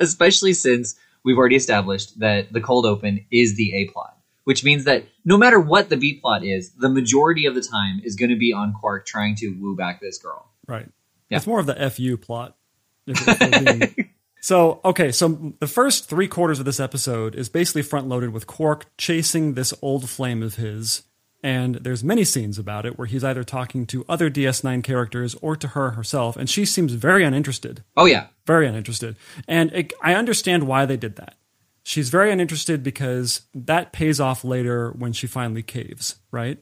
especially 0.00 0.52
since 0.52 0.96
we've 1.24 1.36
already 1.38 1.56
established 1.56 2.18
that 2.20 2.52
the 2.52 2.60
cold 2.60 2.86
open 2.86 3.24
is 3.30 3.56
the 3.56 3.74
A 3.74 3.86
plot, 3.86 4.16
which 4.44 4.64
means 4.64 4.84
that 4.84 5.04
no 5.24 5.36
matter 5.36 5.58
what 5.60 5.88
the 5.88 5.96
B 5.96 6.14
plot 6.14 6.44
is, 6.44 6.70
the 6.70 6.88
majority 6.88 7.46
of 7.46 7.54
the 7.54 7.60
time 7.60 8.00
is 8.04 8.14
going 8.16 8.30
to 8.30 8.36
be 8.36 8.52
on 8.52 8.72
Quark 8.72 9.04
trying 9.06 9.34
to 9.36 9.48
woo 9.60 9.74
back 9.76 10.00
this 10.00 10.18
girl. 10.18 10.48
Right. 10.66 10.88
Yeah. 11.28 11.38
It's 11.38 11.46
more 11.46 11.58
of 11.60 11.66
the 11.66 11.90
FU 11.90 12.16
plot. 12.16 12.56
if- 13.06 13.26
if 13.26 13.94
being- 13.96 14.07
so, 14.40 14.80
okay, 14.84 15.10
so 15.12 15.54
the 15.58 15.66
first 15.66 16.08
three 16.08 16.28
quarters 16.28 16.58
of 16.58 16.64
this 16.64 16.80
episode 16.80 17.34
is 17.34 17.48
basically 17.48 17.82
front 17.82 18.08
loaded 18.08 18.30
with 18.30 18.46
Quark 18.46 18.86
chasing 18.96 19.54
this 19.54 19.74
old 19.82 20.08
flame 20.08 20.42
of 20.42 20.56
his. 20.56 21.02
And 21.42 21.76
there's 21.76 22.02
many 22.02 22.24
scenes 22.24 22.58
about 22.58 22.84
it 22.84 22.98
where 22.98 23.06
he's 23.06 23.22
either 23.22 23.44
talking 23.44 23.86
to 23.86 24.04
other 24.08 24.28
DS9 24.28 24.82
characters 24.82 25.36
or 25.36 25.54
to 25.56 25.68
her 25.68 25.90
herself, 25.90 26.36
and 26.36 26.50
she 26.50 26.64
seems 26.64 26.94
very 26.94 27.24
uninterested. 27.24 27.84
Oh 27.96 28.06
yeah, 28.06 28.26
Very 28.44 28.66
uninterested. 28.66 29.16
And 29.46 29.72
it, 29.72 29.92
I 30.02 30.14
understand 30.14 30.66
why 30.66 30.84
they 30.84 30.96
did 30.96 31.16
that. 31.16 31.36
She's 31.84 32.10
very 32.10 32.30
uninterested 32.30 32.82
because 32.82 33.42
that 33.54 33.92
pays 33.92 34.20
off 34.20 34.44
later 34.44 34.90
when 34.90 35.12
she 35.12 35.26
finally 35.26 35.62
caves, 35.62 36.16
right? 36.30 36.58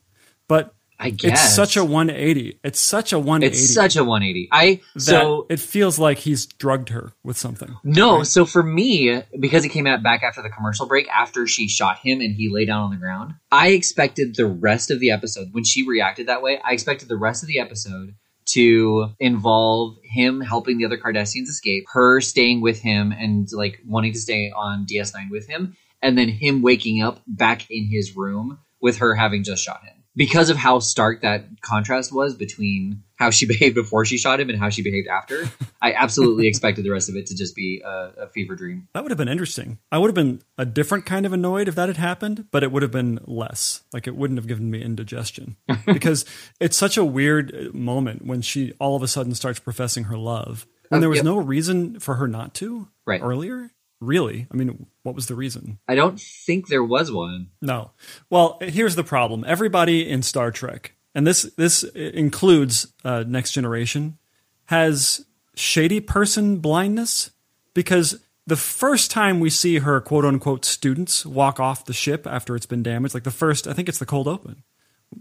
But 0.47 0.76
I 0.99 1.11
guess 1.11 1.45
It's 1.45 1.55
such 1.55 1.77
a 1.77 1.85
180. 1.85 2.59
It's 2.65 2.81
such 2.81 3.13
a 3.13 3.19
180. 3.19 3.47
it's 3.63 3.75
such 3.75 3.97
a 3.97 4.05
180. 4.05 4.49
I 4.51 4.81
so 4.97 5.47
it 5.51 5.61
feels 5.61 5.99
like 5.99 6.19
he's 6.19 6.47
drugged 6.47 6.89
her 6.91 7.13
with 7.23 7.37
something. 7.37 7.77
no. 7.85 8.23
So 8.23 8.45
for 8.47 8.63
me, 8.63 9.23
because 9.39 9.65
it 9.65 9.69
came 9.71 9.87
out 9.87 10.03
back 10.03 10.23
after 10.23 10.43
the 10.43 10.49
commercial 10.51 10.87
break, 10.87 11.09
after 11.09 11.47
she 11.47 11.69
shot 11.69 11.99
him 11.99 12.21
and 12.21 12.35
he 12.35 12.49
lay 12.49 12.65
down 12.65 12.83
on 12.85 12.91
the 12.91 12.97
ground, 12.97 13.35
I 13.53 13.69
expected 13.69 14.37
the 14.37 14.47
rest 14.47 14.91
of 14.91 15.01
the 15.01 15.11
episode 15.11 15.49
when 15.53 15.65
she 15.65 15.87
reacted 15.87 16.29
that 16.29 16.43
way. 16.43 16.59
I 16.65 16.73
expected 16.73 17.09
the 17.09 17.17
rest 17.17 17.43
of 17.43 17.49
the 17.49 17.61
episode 17.61 18.15
to 18.47 19.09
involve 19.19 19.97
him 20.05 20.41
helping 20.41 20.79
the 20.79 20.85
other 20.85 20.97
Cardassians 20.97 21.49
escape, 21.49 21.85
her 21.93 22.21
staying 22.21 22.61
with 22.61 22.81
him 22.81 23.13
and 23.13 23.49
like 23.53 23.81
wanting 23.85 24.13
to 24.13 24.19
stay 24.21 24.53
on 24.57 24.87
DS9 24.87 25.31
with 25.31 25.49
him, 25.49 25.77
and 26.01 26.17
then 26.17 26.29
him 26.29 26.63
waking 26.63 27.03
up 27.03 27.21
back 27.27 27.69
in 27.71 27.89
his 27.91 28.17
room 28.17 28.59
with 28.81 28.99
her 28.99 29.15
having 29.15 29.43
just 29.43 29.65
shot 29.65 29.83
him. 29.85 29.96
Because 30.17 30.49
of 30.49 30.57
how 30.57 30.79
stark 30.79 31.21
that 31.23 31.45
contrast 31.61 32.13
was 32.13 32.35
between 32.35 33.03
how 33.17 33.31
she 33.31 33.47
behaved 33.53 33.75
before 33.75 34.05
she 34.05 34.17
shot 34.19 34.41
him 34.41 34.49
and 34.51 34.59
how 34.59 34.71
she 34.71 34.83
behaved 34.83 35.09
after, 35.09 35.45
I 35.83 35.93
absolutely 35.93 36.47
expected 36.47 36.85
the 36.85 36.91
rest 36.91 37.09
of 37.09 37.17
it 37.17 37.27
to 37.27 37.37
just 37.37 37.55
be 37.55 37.83
a, 37.85 38.13
a 38.23 38.29
fever 38.29 38.55
dream. 38.57 38.89
That 38.95 39.03
would 39.03 39.11
have 39.11 39.19
been 39.19 39.29
interesting. 39.29 39.79
I 39.93 39.99
would 39.99 40.09
have 40.09 40.15
been 40.15 40.43
a 40.57 40.65
different 40.65 41.05
kind 41.07 41.27
of 41.27 41.33
annoyed 41.33 41.69
if 41.69 41.75
that 41.75 41.89
had 41.89 41.99
happened, 41.99 42.47
but 42.51 42.63
it 42.63 42.73
would 42.73 42.83
have 42.83 42.91
been 42.93 43.21
less. 43.27 43.83
Like 43.93 44.07
it 44.07 44.17
wouldn't 44.17 44.39
have 44.39 44.47
given 44.49 44.71
me 44.71 44.83
indigestion 44.83 45.57
because 45.87 46.25
it's 46.61 46.77
such 46.77 46.97
a 46.97 47.05
weird 47.05 47.55
uh, 47.55 47.77
moment 47.77 48.25
when 48.25 48.41
she 48.43 48.73
all 48.79 48.97
of 48.97 49.03
a 49.03 49.09
sudden 49.09 49.35
starts 49.35 49.59
professing 49.61 50.05
her 50.05 50.17
love. 50.17 50.67
And 50.91 50.99
Oh, 50.99 51.01
there 51.01 51.09
was 51.11 51.17
yep. 51.17 51.25
no 51.25 51.37
reason 51.39 51.99
for 52.01 52.15
her 52.15 52.29
not 52.29 52.55
to 52.55 52.89
Right. 53.07 53.21
earlier. 53.23 53.71
Really? 54.01 54.47
I 54.53 54.57
mean, 54.57 54.87
what 55.03 55.15
was 55.15 55.27
the 55.27 55.35
reason? 55.35 55.79
I 55.89 55.95
don't 55.95 56.21
think 56.21 56.69
there 56.69 56.85
was 56.85 57.11
one. 57.11 57.49
No. 57.63 57.93
Well, 58.29 58.59
here's 58.61 58.95
the 58.95 59.05
problem. 59.05 59.45
Everybody 59.47 60.09
in 60.09 60.23
Star 60.23 60.51
Trek, 60.51 60.93
and 61.15 61.27
this 61.27 61.43
this 61.57 61.83
includes 61.83 62.93
uh, 63.05 63.25
Next 63.27 63.53
Generation, 63.53 64.19
has 64.67 65.25
shady 65.55 66.01
person 66.01 66.59
blindness 66.59 67.31
because 67.73 68.21
the 68.47 68.57
first 68.57 69.11
time 69.11 69.41
we 69.41 69.51
see 69.51 69.79
her 69.79 70.01
quote 70.01 70.25
unquote 70.25 70.65
students 70.65 71.27
walk 71.27 71.59
off 71.59 71.85
the 71.85 71.93
ship 71.93 72.27
after 72.27 72.55
it's 72.55 72.67
been 72.67 72.83
damaged, 72.83 73.15
like 73.15 73.25
the 73.25 73.31
first, 73.31 73.67
I 73.67 73.73
think 73.73 73.89
it's 73.89 73.99
the 73.99 74.07
cold 74.07 74.29
open. 74.29 74.63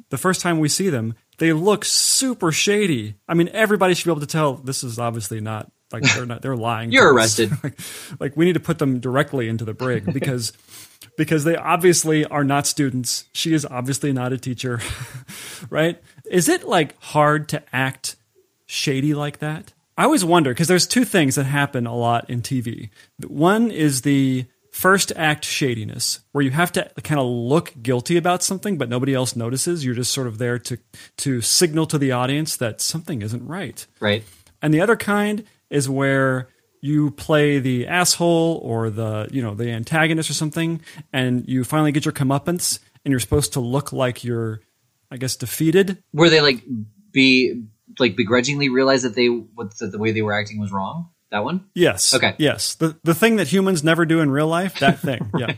The 0.10 0.18
first 0.18 0.42
time 0.42 0.60
we 0.60 0.70
see 0.70 0.90
them, 0.90 1.16
they 1.38 1.54
look 1.54 1.86
super 1.86 2.52
shady. 2.52 3.16
I 3.28 3.34
mean, 3.34 3.50
everybody 3.50 3.94
should 3.94 4.06
be 4.06 4.12
able 4.12 4.22
to 4.22 4.28
tell 4.28 4.54
this 4.54 4.84
is 4.84 5.00
obviously 5.00 5.42
not 5.42 5.72
like 5.92 6.04
they're 6.04 6.26
not 6.26 6.42
they're 6.42 6.56
lying. 6.56 6.92
You're 6.92 7.14
arrested. 7.14 7.52
like, 7.64 7.80
like 8.20 8.38
we 8.38 8.46
need 8.46 8.54
to 8.54 8.60
put 8.60 8.80
them 8.80 9.00
directly 9.00 9.48
into 9.48 9.66
the 9.66 9.74
brig 9.74 10.12
because 10.14 10.54
because 11.18 11.44
they 11.44 11.56
obviously 11.56 12.26
are 12.26 12.44
not 12.44 12.68
students. 12.68 13.26
She 13.34 13.54
is 13.54 13.66
obviously 13.66 14.12
not 14.12 14.34
a 14.34 14.38
teacher, 14.38 14.82
right? 15.70 16.02
Is 16.30 16.50
it 16.50 16.68
like 16.68 17.00
hard 17.02 17.50
to 17.50 17.64
act 17.74 18.16
shady 18.66 19.14
like 19.14 19.40
that? 19.40 19.74
I 19.98 20.04
always 20.04 20.26
wonder 20.26 20.52
because 20.52 20.68
there's 20.68 20.88
two 20.88 21.06
things 21.06 21.36
that 21.36 21.46
happen 21.46 21.88
a 21.88 21.96
lot 21.96 22.30
in 22.30 22.42
TV. 22.42 22.90
One 23.26 23.72
is 23.72 24.02
the 24.02 24.46
first 24.72 25.14
act 25.16 25.46
shadiness, 25.46 26.20
where 26.34 26.44
you 26.44 26.52
have 26.52 26.70
to 26.74 26.92
kind 27.02 27.18
of 27.18 27.26
look 27.28 27.74
guilty 27.82 28.18
about 28.18 28.44
something, 28.44 28.78
but 28.78 28.90
nobody 28.90 29.14
else 29.14 29.34
notices. 29.34 29.86
You're 29.86 29.96
just 29.96 30.12
sort 30.12 30.28
of 30.28 30.38
there 30.38 30.60
to 30.60 30.78
to 31.18 31.40
signal 31.40 31.86
to 31.88 31.98
the 31.98 32.12
audience 32.12 32.58
that 32.58 32.82
something 32.82 33.22
isn't 33.22 33.46
right. 33.48 33.86
Right. 34.02 34.24
And 34.62 34.74
the 34.74 34.82
other 34.82 34.98
kind 34.98 35.46
is 35.70 35.90
where 35.90 36.50
you 36.82 37.12
play 37.12 37.58
the 37.60 37.88
asshole 37.88 38.60
or 38.64 38.90
the 38.90 39.28
you 39.32 39.42
know 39.42 39.56
the 39.56 39.72
antagonist 39.72 40.30
or 40.30 40.34
something, 40.34 40.82
and 41.12 41.48
you 41.48 41.64
finally 41.64 41.92
get 41.92 42.06
your 42.06 42.12
comeuppance, 42.12 42.80
and 43.04 43.12
you're 43.12 43.20
supposed 43.20 43.54
to 43.54 43.60
look 43.60 43.92
like 43.92 44.24
you're, 44.24 44.62
I 45.10 45.18
guess, 45.18 45.36
defeated. 45.36 46.04
Were 46.14 46.30
they 46.30 46.42
like 46.42 46.64
be 47.12 47.64
like 48.00 48.16
begrudgingly 48.16 48.70
realize 48.70 49.04
that 49.04 49.16
they 49.16 49.28
what 49.28 49.78
that 49.80 49.92
the 49.92 49.98
way 49.98 50.12
they 50.12 50.22
were 50.22 50.34
acting 50.34 50.60
was 50.60 50.72
wrong? 50.72 51.10
That 51.32 51.44
one? 51.44 51.66
Yes. 51.74 52.14
Okay. 52.14 52.36
Yes. 52.38 52.76
The 52.76 52.98
the 53.04 53.16
thing 53.16 53.38
that 53.38 53.48
humans 53.48 53.84
never 53.84 54.06
do 54.06 54.20
in 54.22 54.30
real 54.30 54.48
life. 54.48 54.80
That 54.80 55.00
thing. 55.00 55.32
Yeah. 55.40 55.54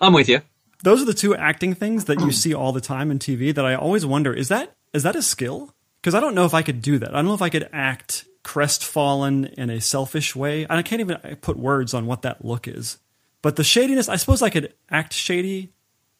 I'm 0.00 0.12
with 0.12 0.28
you. 0.28 0.42
Those 0.82 1.02
are 1.02 1.06
the 1.06 1.14
two 1.14 1.34
acting 1.34 1.74
things 1.74 2.04
that 2.04 2.20
you 2.20 2.30
see 2.30 2.54
all 2.54 2.72
the 2.72 2.80
time 2.80 3.10
in 3.10 3.18
TV. 3.18 3.54
That 3.54 3.64
I 3.64 3.74
always 3.74 4.04
wonder 4.06 4.32
is 4.32 4.48
that 4.48 4.74
is 4.92 5.02
that 5.02 5.16
a 5.16 5.22
skill? 5.22 5.74
Because 6.00 6.14
I 6.14 6.20
don't 6.20 6.34
know 6.34 6.44
if 6.44 6.54
I 6.54 6.62
could 6.62 6.82
do 6.82 6.98
that. 6.98 7.10
I 7.10 7.16
don't 7.18 7.26
know 7.26 7.34
if 7.34 7.42
I 7.42 7.48
could 7.48 7.68
act 7.72 8.26
crestfallen 8.46 9.46
in 9.58 9.70
a 9.70 9.80
selfish 9.80 10.36
way. 10.36 10.62
And 10.62 10.74
I 10.74 10.82
can't 10.82 11.00
even 11.00 11.18
put 11.40 11.58
words 11.58 11.92
on 11.92 12.06
what 12.06 12.22
that 12.22 12.44
look 12.44 12.68
is. 12.68 12.98
But 13.42 13.56
the 13.56 13.64
shadiness, 13.64 14.08
I 14.08 14.14
suppose 14.16 14.40
I 14.40 14.50
could 14.50 14.72
act 14.88 15.12
shady. 15.12 15.72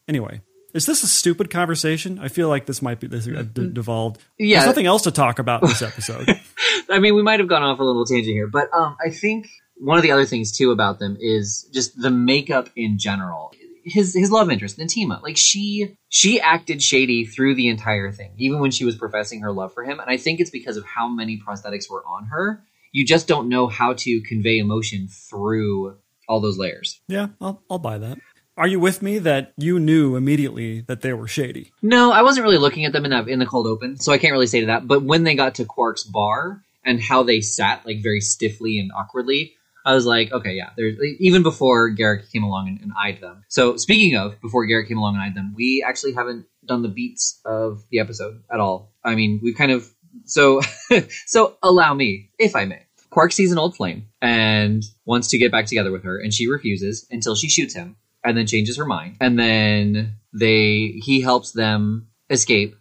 Anyway, 0.08 0.42
is 0.74 0.86
this 0.86 1.04
a 1.04 1.06
stupid 1.06 1.50
conversation? 1.50 2.18
I 2.18 2.26
feel 2.26 2.48
like 2.48 2.66
this 2.66 2.82
might 2.82 2.98
be 2.98 3.06
this 3.06 3.26
d- 3.26 3.70
devolved. 3.72 4.20
Yeah. 4.38 4.58
There's 4.58 4.66
nothing 4.66 4.86
else 4.86 5.02
to 5.02 5.12
talk 5.12 5.38
about 5.38 5.62
in 5.62 5.68
this 5.68 5.82
episode. 5.82 6.28
I 6.90 6.98
mean, 6.98 7.14
we 7.14 7.22
might 7.22 7.38
have 7.38 7.48
gone 7.48 7.62
off 7.62 7.78
a 7.78 7.84
little 7.84 8.04
tangent 8.04 8.34
here, 8.34 8.48
but 8.48 8.74
um, 8.74 8.96
I 9.04 9.10
think 9.10 9.48
one 9.76 9.96
of 9.96 10.02
the 10.02 10.10
other 10.10 10.26
things 10.26 10.50
too 10.50 10.72
about 10.72 10.98
them 10.98 11.16
is 11.20 11.68
just 11.72 12.00
the 12.00 12.10
makeup 12.10 12.70
in 12.74 12.98
general. 12.98 13.52
His 13.88 14.14
his 14.14 14.32
love 14.32 14.50
interest, 14.50 14.78
Natima, 14.78 15.22
like 15.22 15.36
she 15.36 15.96
she 16.08 16.40
acted 16.40 16.82
shady 16.82 17.24
through 17.24 17.54
the 17.54 17.68
entire 17.68 18.10
thing, 18.10 18.32
even 18.36 18.58
when 18.58 18.72
she 18.72 18.84
was 18.84 18.96
professing 18.96 19.40
her 19.42 19.52
love 19.52 19.72
for 19.72 19.84
him. 19.84 20.00
And 20.00 20.10
I 20.10 20.16
think 20.16 20.40
it's 20.40 20.50
because 20.50 20.76
of 20.76 20.84
how 20.84 21.08
many 21.08 21.40
prosthetics 21.40 21.88
were 21.88 22.04
on 22.04 22.26
her. 22.26 22.64
You 22.90 23.06
just 23.06 23.28
don't 23.28 23.48
know 23.48 23.68
how 23.68 23.92
to 23.92 24.20
convey 24.22 24.58
emotion 24.58 25.06
through 25.08 25.96
all 26.28 26.40
those 26.40 26.58
layers. 26.58 27.00
yeah, 27.06 27.28
I'll, 27.40 27.62
I'll 27.70 27.78
buy 27.78 27.98
that. 27.98 28.18
Are 28.56 28.66
you 28.66 28.80
with 28.80 29.02
me 29.02 29.18
that 29.18 29.52
you 29.58 29.78
knew 29.78 30.16
immediately 30.16 30.80
that 30.82 31.02
they 31.02 31.12
were 31.12 31.28
shady? 31.28 31.72
No, 31.82 32.10
I 32.10 32.22
wasn't 32.22 32.44
really 32.44 32.56
looking 32.56 32.86
at 32.86 32.92
them 32.92 33.04
in 33.04 33.10
that 33.10 33.28
in 33.28 33.38
the 33.38 33.46
cold 33.46 33.66
open, 33.66 33.98
so 33.98 34.12
I 34.12 34.18
can't 34.18 34.32
really 34.32 34.46
say 34.46 34.60
to 34.60 34.66
that. 34.66 34.88
But 34.88 35.02
when 35.02 35.24
they 35.24 35.34
got 35.34 35.56
to 35.56 35.66
Quark's 35.66 36.04
bar 36.04 36.62
and 36.82 37.00
how 37.00 37.22
they 37.22 37.42
sat 37.42 37.84
like 37.84 38.02
very 38.02 38.20
stiffly 38.20 38.78
and 38.78 38.90
awkwardly, 38.96 39.54
I 39.86 39.94
was 39.94 40.04
like, 40.04 40.32
okay, 40.32 40.52
yeah. 40.52 40.70
There's 40.76 40.98
even 41.20 41.44
before 41.44 41.94
Garak 41.94 42.30
came 42.32 42.42
along 42.42 42.68
and, 42.68 42.80
and 42.80 42.92
eyed 42.98 43.20
them. 43.20 43.44
So 43.48 43.76
speaking 43.76 44.16
of 44.18 44.38
before 44.40 44.66
Garak 44.66 44.88
came 44.88 44.98
along 44.98 45.14
and 45.14 45.22
eyed 45.22 45.34
them, 45.36 45.54
we 45.56 45.84
actually 45.86 46.12
haven't 46.12 46.46
done 46.66 46.82
the 46.82 46.88
beats 46.88 47.40
of 47.44 47.84
the 47.90 48.00
episode 48.00 48.42
at 48.52 48.58
all. 48.58 48.92
I 49.04 49.14
mean, 49.14 49.38
we've 49.40 49.56
kind 49.56 49.70
of 49.70 49.88
so 50.24 50.60
so 51.26 51.56
allow 51.62 51.94
me, 51.94 52.30
if 52.38 52.56
I 52.56 52.64
may. 52.64 52.82
Quark 53.10 53.30
sees 53.32 53.52
an 53.52 53.58
old 53.58 53.76
flame 53.76 54.08
and 54.20 54.82
wants 55.04 55.28
to 55.28 55.38
get 55.38 55.52
back 55.52 55.66
together 55.66 55.92
with 55.92 56.02
her, 56.02 56.18
and 56.18 56.34
she 56.34 56.50
refuses 56.50 57.06
until 57.10 57.36
she 57.36 57.48
shoots 57.48 57.72
him 57.72 57.96
and 58.24 58.36
then 58.36 58.46
changes 58.46 58.76
her 58.76 58.84
mind. 58.84 59.16
And 59.20 59.38
then 59.38 60.16
they 60.34 61.00
he 61.00 61.20
helps 61.20 61.52
them 61.52 62.08
escape. 62.28 62.74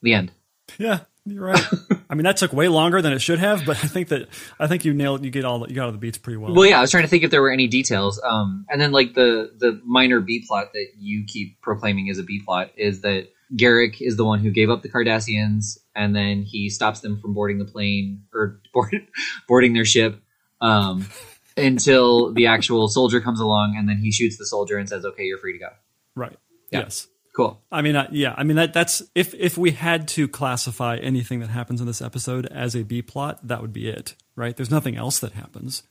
The 0.00 0.14
end. 0.14 0.32
Yeah, 0.78 1.00
you're 1.24 1.44
right. 1.44 1.64
I 2.10 2.14
mean, 2.14 2.24
that 2.24 2.36
took 2.36 2.52
way 2.52 2.68
longer 2.68 3.00
than 3.00 3.12
it 3.12 3.20
should 3.20 3.38
have, 3.38 3.64
but 3.64 3.82
I 3.82 3.86
think 3.86 4.08
that 4.08 4.28
I 4.58 4.66
think 4.66 4.84
you 4.84 4.92
nailed 4.92 5.24
you 5.24 5.30
get 5.30 5.44
all 5.44 5.60
the, 5.60 5.68
you 5.68 5.74
got 5.74 5.86
all 5.86 5.92
the 5.92 5.98
beats 5.98 6.18
pretty 6.18 6.36
well. 6.36 6.52
Well, 6.52 6.66
yeah, 6.66 6.78
I 6.78 6.80
was 6.80 6.90
trying 6.90 7.04
to 7.04 7.08
think 7.08 7.22
if 7.22 7.30
there 7.30 7.40
were 7.40 7.52
any 7.52 7.68
details. 7.68 8.20
Um, 8.22 8.66
and 8.68 8.80
then 8.80 8.90
like 8.90 9.14
the 9.14 9.52
the 9.56 9.80
minor 9.84 10.20
B 10.20 10.44
plot 10.46 10.72
that 10.72 10.88
you 10.98 11.24
keep 11.26 11.60
proclaiming 11.60 12.08
is 12.08 12.18
a 12.18 12.24
B 12.24 12.42
plot 12.44 12.72
is 12.76 13.02
that 13.02 13.28
Garak 13.54 14.00
is 14.00 14.16
the 14.16 14.24
one 14.24 14.40
who 14.40 14.50
gave 14.50 14.68
up 14.68 14.82
the 14.82 14.88
Cardassians, 14.88 15.78
and 15.94 16.14
then 16.16 16.42
he 16.42 16.70
stops 16.70 17.00
them 17.00 17.20
from 17.20 17.34
boarding 17.34 17.58
the 17.58 17.66
plane 17.66 18.24
or 18.34 18.60
board, 18.72 19.06
boarding 19.46 19.74
their 19.74 19.84
ship. 19.84 20.20
Um, 20.60 21.06
until 21.56 22.32
the 22.32 22.46
actual 22.46 22.88
soldier 22.88 23.20
comes 23.20 23.40
along, 23.40 23.76
and 23.76 23.88
then 23.88 23.98
he 23.98 24.10
shoots 24.10 24.38
the 24.38 24.46
soldier 24.46 24.76
and 24.76 24.88
says, 24.88 25.04
"Okay, 25.04 25.24
you're 25.24 25.38
free 25.38 25.52
to 25.52 25.58
go." 25.58 25.68
right. 26.16 26.36
Yeah. 26.70 26.80
Yes. 26.80 27.06
Cool. 27.34 27.62
I 27.70 27.80
mean, 27.80 27.96
uh, 27.96 28.08
yeah. 28.12 28.34
I 28.36 28.44
mean 28.44 28.56
that 28.56 28.74
that's 28.74 29.02
if 29.14 29.32
if 29.34 29.56
we 29.56 29.70
had 29.70 30.06
to 30.08 30.28
classify 30.28 30.96
anything 30.96 31.40
that 31.40 31.48
happens 31.48 31.80
in 31.80 31.86
this 31.86 32.02
episode 32.02 32.44
as 32.46 32.74
a 32.76 32.82
B 32.82 33.00
plot, 33.00 33.38
that 33.46 33.62
would 33.62 33.72
be 33.72 33.88
it, 33.88 34.14
right? 34.36 34.54
There's 34.54 34.70
nothing 34.70 34.96
else 34.96 35.18
that 35.20 35.32
happens. 35.32 35.82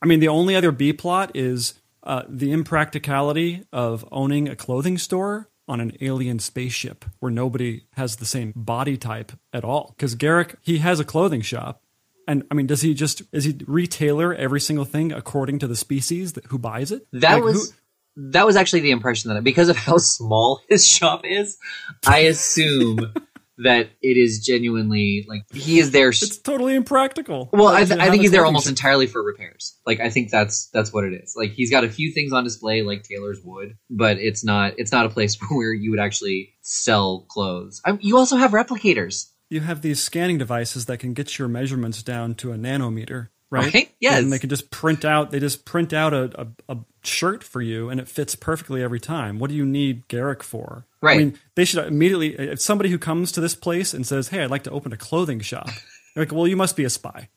I 0.00 0.06
mean, 0.06 0.20
the 0.20 0.28
only 0.28 0.56
other 0.56 0.72
B 0.72 0.92
plot 0.94 1.32
is 1.34 1.74
uh, 2.02 2.22
the 2.28 2.50
impracticality 2.52 3.64
of 3.72 4.06
owning 4.10 4.48
a 4.48 4.56
clothing 4.56 4.96
store 4.96 5.48
on 5.68 5.80
an 5.80 5.92
alien 6.00 6.38
spaceship 6.38 7.04
where 7.18 7.32
nobody 7.32 7.82
has 7.94 8.16
the 8.16 8.24
same 8.24 8.52
body 8.54 8.96
type 8.96 9.32
at 9.52 9.64
all. 9.64 9.92
Because 9.96 10.14
Garak, 10.14 10.54
he 10.62 10.78
has 10.78 11.00
a 11.00 11.04
clothing 11.04 11.42
shop. 11.42 11.82
And 12.28 12.44
I 12.50 12.54
mean, 12.54 12.66
does 12.66 12.80
he 12.82 12.94
just 12.94 13.22
is 13.32 13.44
he 13.44 13.58
retailer 13.66 14.32
every 14.34 14.60
single 14.60 14.84
thing 14.84 15.12
according 15.12 15.58
to 15.60 15.66
the 15.66 15.76
species 15.76 16.32
that, 16.34 16.46
who 16.46 16.58
buys 16.58 16.90
it? 16.92 17.06
That 17.12 17.34
Like, 17.34 17.44
was 17.44 17.70
who- 17.70 17.76
that 18.16 18.46
was 18.46 18.56
actually 18.56 18.80
the 18.80 18.90
impression 18.90 19.32
that 19.32 19.44
because 19.44 19.68
of 19.68 19.76
how 19.76 19.98
small 20.16 20.60
his 20.68 20.86
shop 20.86 21.22
is, 21.24 21.58
I 22.06 22.20
assume 22.20 23.12
that 23.58 23.88
it 24.02 24.16
is 24.18 24.44
genuinely 24.44 25.24
like 25.28 25.42
he 25.52 25.78
is 25.78 25.90
there. 25.90 26.10
it's 26.10 26.36
totally 26.38 26.74
impractical. 26.74 27.48
well, 27.52 27.68
I, 27.68 27.84
th- 27.84 27.98
I 27.98 28.10
think 28.10 28.20
he's 28.22 28.30
there 28.30 28.44
almost 28.44 28.68
entirely 28.68 29.06
for 29.06 29.22
repairs. 29.22 29.78
Like 29.86 30.00
I 30.00 30.10
think 30.10 30.30
that's 30.30 30.68
that's 30.74 30.92
what 30.92 31.04
it 31.04 31.14
is. 31.14 31.34
Like 31.36 31.52
he's 31.52 31.70
got 31.70 31.82
a 31.84 31.88
few 31.88 32.12
things 32.12 32.32
on 32.32 32.44
display, 32.44 32.82
like 32.82 33.02
Taylor's 33.02 33.40
wood, 33.42 33.76
but 33.88 34.18
it's 34.18 34.44
not 34.44 34.74
it's 34.78 34.92
not 34.92 35.06
a 35.06 35.08
place 35.08 35.38
where 35.50 35.72
you 35.72 35.90
would 35.90 36.00
actually 36.00 36.54
sell 36.60 37.26
clothes. 37.28 37.80
I, 37.84 37.96
you 38.00 38.18
also 38.18 38.36
have 38.36 38.50
replicators. 38.50 39.30
you 39.48 39.60
have 39.60 39.80
these 39.80 40.02
scanning 40.02 40.36
devices 40.38 40.84
that 40.86 40.98
can 40.98 41.14
get 41.14 41.38
your 41.38 41.48
measurements 41.48 42.02
down 42.02 42.34
to 42.36 42.52
a 42.52 42.56
nanometer. 42.56 43.28
Right? 43.50 43.72
Right? 43.72 43.94
Yes. 44.00 44.18
And 44.18 44.32
they 44.32 44.38
can 44.40 44.50
just 44.50 44.70
print 44.70 45.04
out. 45.04 45.30
They 45.30 45.38
just 45.38 45.64
print 45.64 45.92
out 45.92 46.12
a, 46.12 46.30
a, 46.68 46.74
a 46.74 46.78
shirt 47.04 47.44
for 47.44 47.62
you, 47.62 47.88
and 47.90 48.00
it 48.00 48.08
fits 48.08 48.34
perfectly 48.34 48.82
every 48.82 48.98
time. 48.98 49.38
What 49.38 49.50
do 49.50 49.56
you 49.56 49.64
need 49.64 50.08
Garak 50.08 50.42
for? 50.42 50.84
Right. 51.00 51.14
I 51.14 51.18
mean, 51.18 51.38
they 51.54 51.64
should 51.64 51.86
immediately. 51.86 52.34
If 52.34 52.60
somebody 52.60 52.90
who 52.90 52.98
comes 52.98 53.30
to 53.32 53.40
this 53.40 53.54
place 53.54 53.94
and 53.94 54.04
says, 54.06 54.28
"Hey, 54.28 54.42
I'd 54.42 54.50
like 54.50 54.64
to 54.64 54.70
open 54.72 54.92
a 54.92 54.96
clothing 54.96 55.38
shop," 55.40 55.68
like, 56.16 56.32
"Well, 56.32 56.48
you 56.48 56.56
must 56.56 56.76
be 56.76 56.84
a 56.84 56.90
spy," 56.90 57.28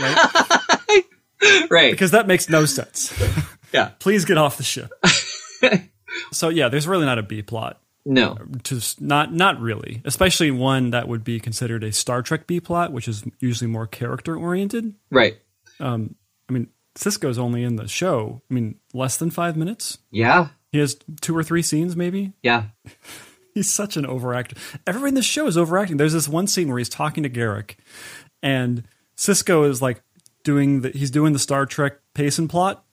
right? 0.00 1.04
right. 1.70 1.90
because 1.90 2.10
that 2.10 2.26
makes 2.26 2.48
no 2.50 2.66
sense. 2.66 3.12
yeah. 3.72 3.90
Please 3.98 4.24
get 4.26 4.36
off 4.36 4.58
the 4.58 4.62
ship. 4.62 4.92
so 6.32 6.48
yeah, 6.50 6.68
there's 6.68 6.86
really 6.86 7.06
not 7.06 7.18
a 7.18 7.22
B 7.22 7.40
plot. 7.42 7.80
No. 8.06 8.36
To 8.64 8.76
s- 8.76 9.00
not 9.00 9.32
not 9.32 9.58
really, 9.60 10.02
especially 10.04 10.50
one 10.50 10.90
that 10.90 11.08
would 11.08 11.24
be 11.24 11.40
considered 11.40 11.82
a 11.82 11.90
Star 11.92 12.20
Trek 12.22 12.46
B 12.46 12.60
plot, 12.60 12.92
which 12.92 13.08
is 13.08 13.24
usually 13.40 13.70
more 13.70 13.86
character 13.86 14.36
oriented. 14.36 14.94
Right. 15.10 15.38
Um, 15.80 16.16
I 16.48 16.52
mean, 16.52 16.68
Sisko's 16.94 17.38
only 17.38 17.62
in 17.62 17.76
the 17.76 17.88
show. 17.88 18.42
I 18.50 18.54
mean, 18.54 18.76
less 18.92 19.16
than 19.16 19.30
five 19.30 19.56
minutes. 19.56 19.98
Yeah. 20.10 20.48
He 20.70 20.78
has 20.78 20.96
two 21.20 21.36
or 21.36 21.42
three 21.42 21.62
scenes, 21.62 21.96
maybe. 21.96 22.32
Yeah. 22.42 22.64
He's 23.54 23.70
such 23.70 23.96
an 23.96 24.04
overactor. 24.04 24.58
Everybody 24.86 25.10
in 25.10 25.14
the 25.14 25.22
show 25.22 25.46
is 25.46 25.56
overacting. 25.56 25.96
There's 25.96 26.12
this 26.12 26.28
one 26.28 26.48
scene 26.48 26.68
where 26.68 26.78
he's 26.78 26.88
talking 26.88 27.22
to 27.22 27.30
Garak, 27.30 27.76
and 28.42 28.82
Sisko 29.16 29.68
is 29.70 29.80
like 29.80 30.02
doing 30.42 30.80
the 30.80 30.90
he's 30.90 31.12
doing 31.12 31.32
the 31.34 31.38
Star 31.38 31.64
Trek 31.64 32.00
pace 32.14 32.36
and 32.36 32.50
plot, 32.50 32.84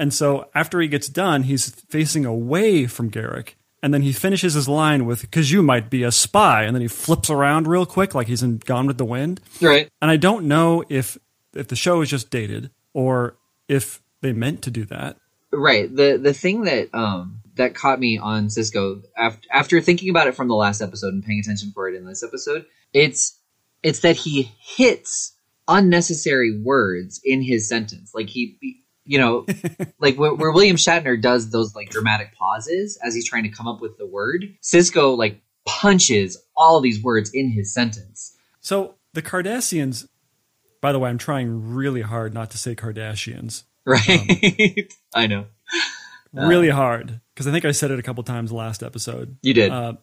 and 0.00 0.12
so 0.12 0.50
after 0.52 0.80
he 0.80 0.88
gets 0.88 1.08
done, 1.08 1.44
he's 1.44 1.70
facing 1.88 2.26
away 2.26 2.88
from 2.88 3.08
Garak, 3.08 3.50
and 3.84 3.94
then 3.94 4.02
he 4.02 4.12
finishes 4.12 4.54
his 4.54 4.68
line 4.68 5.06
with 5.06 5.20
"Because 5.20 5.52
you 5.52 5.62
might 5.62 5.90
be 5.90 6.02
a 6.02 6.10
spy," 6.10 6.64
and 6.64 6.74
then 6.74 6.82
he 6.82 6.88
flips 6.88 7.30
around 7.30 7.68
real 7.68 7.86
quick 7.86 8.12
like 8.12 8.26
he's 8.26 8.42
in 8.42 8.58
Gone 8.58 8.88
with 8.88 8.98
the 8.98 9.04
Wind. 9.04 9.40
Right. 9.60 9.88
And 10.02 10.10
I 10.10 10.16
don't 10.16 10.46
know 10.46 10.82
if 10.88 11.18
if 11.54 11.68
the 11.68 11.76
show 11.76 12.00
is 12.00 12.10
just 12.10 12.30
dated 12.30 12.70
or 12.94 13.36
if 13.68 14.02
they 14.20 14.32
meant 14.32 14.62
to 14.62 14.70
do 14.70 14.84
that. 14.86 15.16
Right. 15.52 15.94
The 15.94 16.16
the 16.22 16.32
thing 16.34 16.62
that 16.62 16.94
um 16.94 17.40
that 17.56 17.74
caught 17.74 17.98
me 17.98 18.18
on 18.18 18.46
Sisko 18.46 19.02
after 19.16 19.48
after 19.52 19.80
thinking 19.80 20.10
about 20.10 20.28
it 20.28 20.34
from 20.34 20.48
the 20.48 20.54
last 20.54 20.80
episode 20.80 21.12
and 21.12 21.24
paying 21.24 21.40
attention 21.40 21.72
for 21.74 21.88
it 21.88 21.96
in 21.96 22.04
this 22.06 22.22
episode, 22.22 22.66
it's 22.92 23.38
it's 23.82 24.00
that 24.00 24.16
he 24.16 24.52
hits 24.60 25.36
unnecessary 25.66 26.58
words 26.60 27.20
in 27.24 27.42
his 27.42 27.68
sentence. 27.68 28.12
Like 28.14 28.28
he, 28.28 28.58
he- 28.60 28.76
you 29.04 29.18
know, 29.18 29.46
like 29.98 30.16
where, 30.16 30.34
where 30.34 30.52
William 30.52 30.76
Shatner 30.76 31.20
does 31.20 31.50
those 31.50 31.74
like 31.74 31.90
dramatic 31.90 32.32
pauses 32.36 32.98
as 33.02 33.14
he's 33.14 33.26
trying 33.28 33.42
to 33.44 33.48
come 33.48 33.66
up 33.66 33.80
with 33.80 33.96
the 33.98 34.06
word. 34.06 34.54
Sisko 34.62 35.16
like 35.16 35.40
punches 35.66 36.36
all 36.56 36.80
these 36.80 37.02
words 37.02 37.30
in 37.32 37.50
his 37.50 37.72
sentence. 37.74 38.36
So 38.60 38.94
the 39.14 39.22
Cardassians, 39.22 40.06
by 40.80 40.92
the 40.92 40.98
way, 40.98 41.10
I'm 41.10 41.18
trying 41.18 41.74
really 41.74 42.02
hard 42.02 42.34
not 42.34 42.50
to 42.52 42.58
say 42.58 42.74
Kardashians. 42.74 43.64
Right. 43.84 44.92
I 45.14 45.26
know. 45.26 45.46
really 46.32 46.70
hard 46.70 47.20
because 47.34 47.46
I 47.46 47.52
think 47.52 47.64
I 47.64 47.72
said 47.72 47.90
it 47.90 47.98
a 47.98 48.02
couple 48.02 48.22
times 48.22 48.52
last 48.52 48.82
episode. 48.82 49.36
You 49.42 49.54
did. 49.54 49.70
Uh, 49.72 49.94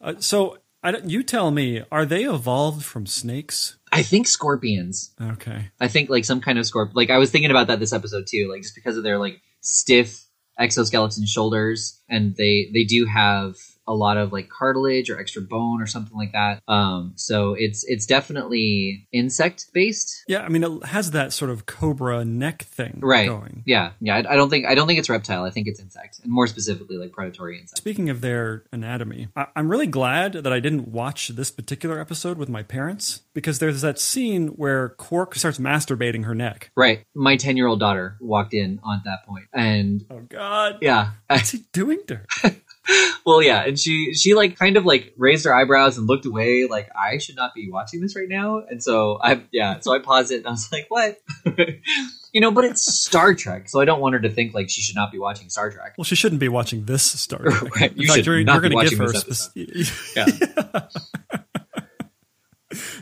uh, 0.00 0.14
so 0.18 0.58
I 0.82 0.92
don't, 0.92 1.10
you 1.10 1.22
tell 1.22 1.50
me, 1.50 1.82
are 1.90 2.04
they 2.04 2.24
evolved 2.24 2.84
from 2.84 3.06
snakes? 3.06 3.76
I 3.90 4.02
think 4.02 4.28
scorpions. 4.28 5.12
Okay. 5.20 5.70
I 5.80 5.88
think 5.88 6.10
like 6.10 6.24
some 6.24 6.40
kind 6.40 6.58
of 6.58 6.64
scorp. 6.64 6.90
Like 6.94 7.10
I 7.10 7.18
was 7.18 7.30
thinking 7.30 7.50
about 7.50 7.66
that 7.68 7.80
this 7.80 7.92
episode 7.92 8.26
too. 8.26 8.48
Like 8.50 8.62
just 8.62 8.74
because 8.74 8.96
of 8.96 9.02
their 9.02 9.18
like 9.18 9.40
stiff 9.60 10.26
exoskeleton 10.58 11.26
shoulders, 11.26 12.00
and 12.08 12.36
they 12.36 12.70
they 12.72 12.84
do 12.84 13.06
have 13.06 13.56
a 13.88 13.94
lot 13.94 14.16
of 14.16 14.32
like 14.32 14.48
cartilage 14.48 15.10
or 15.10 15.18
extra 15.18 15.42
bone 15.42 15.80
or 15.80 15.86
something 15.86 16.16
like 16.16 16.32
that. 16.32 16.62
Um, 16.68 17.12
so 17.16 17.54
it's 17.54 17.84
it's 17.84 18.06
definitely 18.06 19.06
insect 19.12 19.66
based. 19.72 20.24
Yeah, 20.28 20.40
I 20.42 20.48
mean 20.48 20.64
it 20.64 20.84
has 20.86 21.12
that 21.12 21.32
sort 21.32 21.50
of 21.50 21.66
cobra 21.66 22.24
neck 22.24 22.62
thing 22.64 22.98
Right. 23.02 23.28
going. 23.28 23.62
Yeah. 23.66 23.92
Yeah. 24.00 24.16
I, 24.16 24.32
I 24.32 24.36
don't 24.36 24.50
think 24.50 24.66
I 24.66 24.74
don't 24.74 24.86
think 24.86 24.98
it's 24.98 25.08
reptile. 25.10 25.44
I 25.44 25.50
think 25.50 25.66
it's 25.68 25.80
insect, 25.80 26.20
and 26.22 26.32
more 26.32 26.46
specifically 26.46 26.96
like 26.96 27.12
predatory 27.12 27.58
insect. 27.60 27.78
Speaking 27.78 28.10
of 28.10 28.20
their 28.20 28.64
anatomy, 28.72 29.28
I- 29.36 29.46
I'm 29.56 29.68
really 29.70 29.86
glad 29.86 30.32
that 30.34 30.52
I 30.52 30.60
didn't 30.60 30.88
watch 30.88 31.28
this 31.28 31.50
particular 31.50 32.00
episode 32.00 32.38
with 32.38 32.48
my 32.48 32.62
parents 32.62 33.22
because 33.34 33.58
there's 33.58 33.80
that 33.82 33.98
scene 33.98 34.48
where 34.48 34.90
Quark 34.90 35.34
starts 35.34 35.58
masturbating 35.58 36.24
her 36.24 36.34
neck. 36.34 36.70
Right. 36.76 37.04
My 37.14 37.36
ten 37.36 37.56
year 37.56 37.66
old 37.66 37.80
daughter 37.80 38.16
walked 38.20 38.54
in 38.54 38.80
on 38.82 39.02
that 39.04 39.24
point, 39.26 39.46
and 39.52 40.04
Oh 40.10 40.20
God, 40.28 40.78
yeah. 40.80 41.10
what's 41.28 41.50
he 41.50 41.64
doing 41.72 42.00
to 42.08 42.16
her? 42.42 42.56
well 43.26 43.42
yeah 43.42 43.62
and 43.64 43.78
she 43.78 44.14
she 44.14 44.34
like 44.34 44.56
kind 44.58 44.76
of 44.76 44.84
like 44.84 45.12
raised 45.16 45.44
her 45.44 45.54
eyebrows 45.54 45.98
and 45.98 46.06
looked 46.06 46.26
away 46.26 46.66
like 46.68 46.88
i 46.96 47.18
should 47.18 47.36
not 47.36 47.54
be 47.54 47.68
watching 47.70 48.00
this 48.00 48.14
right 48.16 48.28
now 48.28 48.58
and 48.68 48.82
so 48.82 49.18
i 49.22 49.40
yeah 49.52 49.78
so 49.80 49.92
i 49.94 49.98
paused 49.98 50.30
it 50.30 50.36
and 50.38 50.46
i 50.46 50.50
was 50.50 50.70
like 50.72 50.86
what 50.88 51.20
you 52.32 52.40
know 52.40 52.50
but 52.50 52.64
it's 52.64 52.82
star 53.02 53.34
trek 53.34 53.68
so 53.68 53.80
i 53.80 53.84
don't 53.84 54.00
want 54.00 54.14
her 54.14 54.20
to 54.20 54.30
think 54.30 54.54
like 54.54 54.68
she 54.70 54.80
should 54.82 54.96
not 54.96 55.10
be 55.10 55.18
watching 55.18 55.48
star 55.48 55.70
trek 55.70 55.94
Well, 55.98 56.04
she 56.04 56.14
shouldn't 56.14 56.40
be 56.40 56.48
watching 56.48 56.84
this 56.84 57.02
Star 57.02 57.38
Trek. 57.50 57.74
Right, 57.76 57.96
you 57.96 58.06
fact, 58.08 58.16
should 58.18 58.26
you're, 58.26 58.44
not 58.44 58.54
you're 58.62 58.62
be 58.62 58.68
going 58.74 58.86
to 58.86 58.90
give 58.90 58.98
watching 59.00 59.20
her. 59.20 59.26
this 59.26 59.50
spec- 60.14 60.16
yeah 60.16 60.80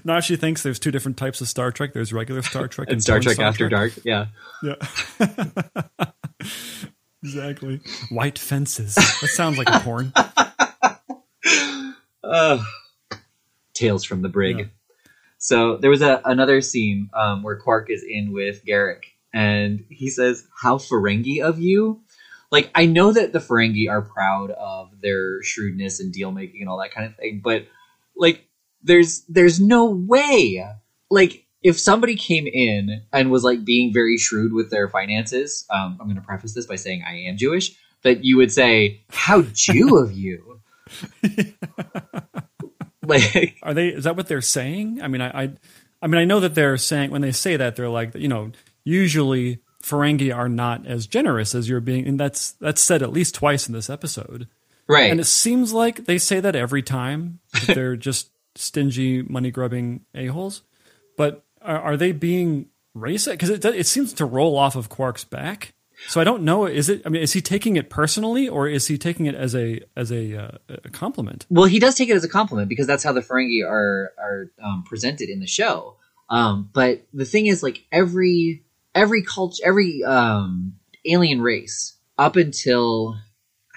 now 0.05 0.21
she 0.21 0.37
thinks 0.37 0.63
there's 0.63 0.79
two 0.79 0.91
different 0.91 1.17
types 1.17 1.41
of 1.41 1.49
Star 1.49 1.73
Trek. 1.73 1.95
There's 1.95 2.13
regular 2.13 2.43
Star 2.43 2.69
Trek 2.69 2.89
and, 2.89 2.95
and 2.95 3.03
star 3.03 3.19
trek 3.21 3.39
after 3.41 3.69
dark 3.69 3.93
yeah 4.05 4.27
Yeah. 4.63 4.75
Exactly. 7.25 7.81
White 8.11 8.39
fences. 8.39 8.95
That 8.95 9.31
sounds 9.35 9.59
like 9.59 9.69
a 9.71 9.81
porn. 9.81 10.13
uh, 12.23 12.63
tales 13.75 14.05
from 14.05 14.23
the 14.23 14.29
brig 14.29 14.59
Yeah. 14.59 14.65
so 15.39 15.77
there 15.77 15.91
was 15.91 16.03
a 16.03 16.21
another 16.25 16.61
scene 16.61 17.11
um, 17.15 17.43
where 17.43 17.57
quark 17.57 17.91
is 17.91 18.05
in 18.09 18.33
with 18.33 18.65
garak 18.65 19.03
and 19.33 19.85
he 19.91 20.11
says 20.11 20.47
how 20.63 20.79
ferengi 20.79 21.43
of 21.43 21.59
you 21.59 22.03
like 22.51 22.71
i 22.75 22.87
know 22.87 23.13
that 23.13 23.33
the 23.33 23.41
ferengi 23.41 23.91
are 23.91 24.03
proud 24.03 24.51
of 24.53 24.91
their 25.01 25.43
shrewdness 25.43 26.01
and 26.01 26.13
deal 26.13 26.31
making 26.31 26.61
and 26.61 26.71
all 26.71 26.79
that 26.79 26.93
kind 26.95 27.07
of 27.07 27.17
thing 27.17 27.41
but 27.43 27.67
like 28.17 28.47
there's 28.83 29.23
there's 29.29 29.61
no 29.61 29.91
way 29.91 30.65
like 31.11 31.44
if 31.65 31.81
somebody 31.81 32.15
came 32.15 32.47
in 32.47 33.03
and 33.13 33.31
was 33.33 33.43
like 33.43 33.65
being 33.65 33.93
very 33.93 34.17
shrewd 34.17 34.53
with 34.53 34.71
their 34.71 34.89
finances 34.89 35.67
um, 35.71 35.99
i'm 36.01 36.07
going 36.07 36.15
to 36.15 36.23
preface 36.23 36.55
this 36.55 36.67
by 36.67 36.77
saying 36.77 37.03
i 37.07 37.15
am 37.15 37.37
jewish 37.37 37.77
that 38.03 38.23
you 38.23 38.37
would 38.37 38.53
say 38.53 39.03
how 39.11 39.43
jew 39.53 39.97
of 39.97 40.13
you 40.13 40.61
like 43.07 43.57
Are 43.63 43.75
they? 43.75 43.89
Is 43.89 44.05
that 44.05 44.17
what 44.17 44.27
they're 44.27 44.41
saying? 44.41 45.01
I 45.03 45.09
mean, 45.09 45.21
I, 45.21 45.45
I, 45.45 45.53
I 46.03 46.07
mean, 46.07 46.21
I 46.21 46.25
know 46.25 46.41
that 46.41 46.55
they're 46.55 46.77
saying 46.77 47.11
when 47.11 47.23
they 47.23 47.33
say 47.33 47.57
that 47.57 47.77
they're 47.77 47.89
like, 47.89 48.15
you 48.15 48.29
know, 48.29 48.53
usually 48.85 49.61
Ferengi 49.83 50.35
are 50.35 50.49
not 50.49 50.87
as 50.87 51.07
generous 51.07 51.55
as 51.55 51.69
you're 51.69 51.81
being, 51.81 52.07
and 52.07 52.19
that's 52.19 52.53
that's 52.53 52.81
said 52.81 53.03
at 53.03 53.13
least 53.13 53.35
twice 53.35 53.69
in 53.69 53.75
this 53.75 53.91
episode. 53.91 54.49
right 54.87 55.11
And 55.11 55.21
it 55.21 55.25
seems 55.25 55.73
like 55.73 56.07
they 56.07 56.19
say 56.19 56.41
that 56.41 56.57
every 56.57 56.83
time 56.83 57.41
that 57.53 57.67
they're 57.75 57.97
just 57.97 58.31
stingy, 58.55 59.23
money 59.23 59.51
grubbing 59.51 60.05
a 60.15 60.27
holes. 60.27 60.63
But 61.17 61.45
are, 61.65 61.81
are 61.81 61.97
they 61.97 62.13
being 62.13 62.67
racist? 62.97 63.33
Because 63.33 63.51
it 63.51 63.65
it 63.65 63.87
seems 63.87 64.13
to 64.15 64.25
roll 64.25 64.57
off 64.57 64.77
of 64.77 64.89
Quark's 64.89 65.25
back. 65.25 65.73
So 66.09 66.21
I 66.21 66.25
don't 66.25 66.43
know. 66.43 66.67
Is 66.67 66.89
it? 66.89 67.03
I 67.07 67.09
mean, 67.09 67.23
is 67.23 67.33
he 67.33 67.41
taking 67.41 67.77
it 67.77 67.89
personally, 67.89 68.49
or 68.49 68.69
is 68.69 68.89
he 68.89 68.99
taking 68.99 69.27
it 69.27 69.35
as 69.35 69.55
a 69.55 69.81
as 69.97 70.11
a, 70.11 70.37
uh, 70.37 70.59
a 70.69 70.91
compliment? 70.91 71.47
well 71.51 71.67
he 71.67 71.79
does 71.79 71.95
take 71.95 72.09
it 72.09 72.17
as 72.17 72.25
a 72.25 72.29
compliment 72.29 72.69
because 72.69 72.87
that's 72.87 73.05
how 73.05 73.13
the 73.13 73.21
ferengi 73.21 73.65
are 73.65 74.13
are 74.19 74.51
um, 74.63 74.85
presented 74.85 75.29
in 75.29 75.41
the 75.41 75.47
show 75.47 75.97
um, 76.31 76.69
but 76.73 77.07
the 77.13 77.25
thing 77.25 77.47
is 77.47 77.63
like 77.63 77.85
every 77.93 78.65
every 78.95 79.23
culture 79.23 79.63
every 79.65 80.03
um, 80.05 80.75
alien 81.05 81.41
race 81.41 81.97
up 82.19 82.37
until 82.37 83.17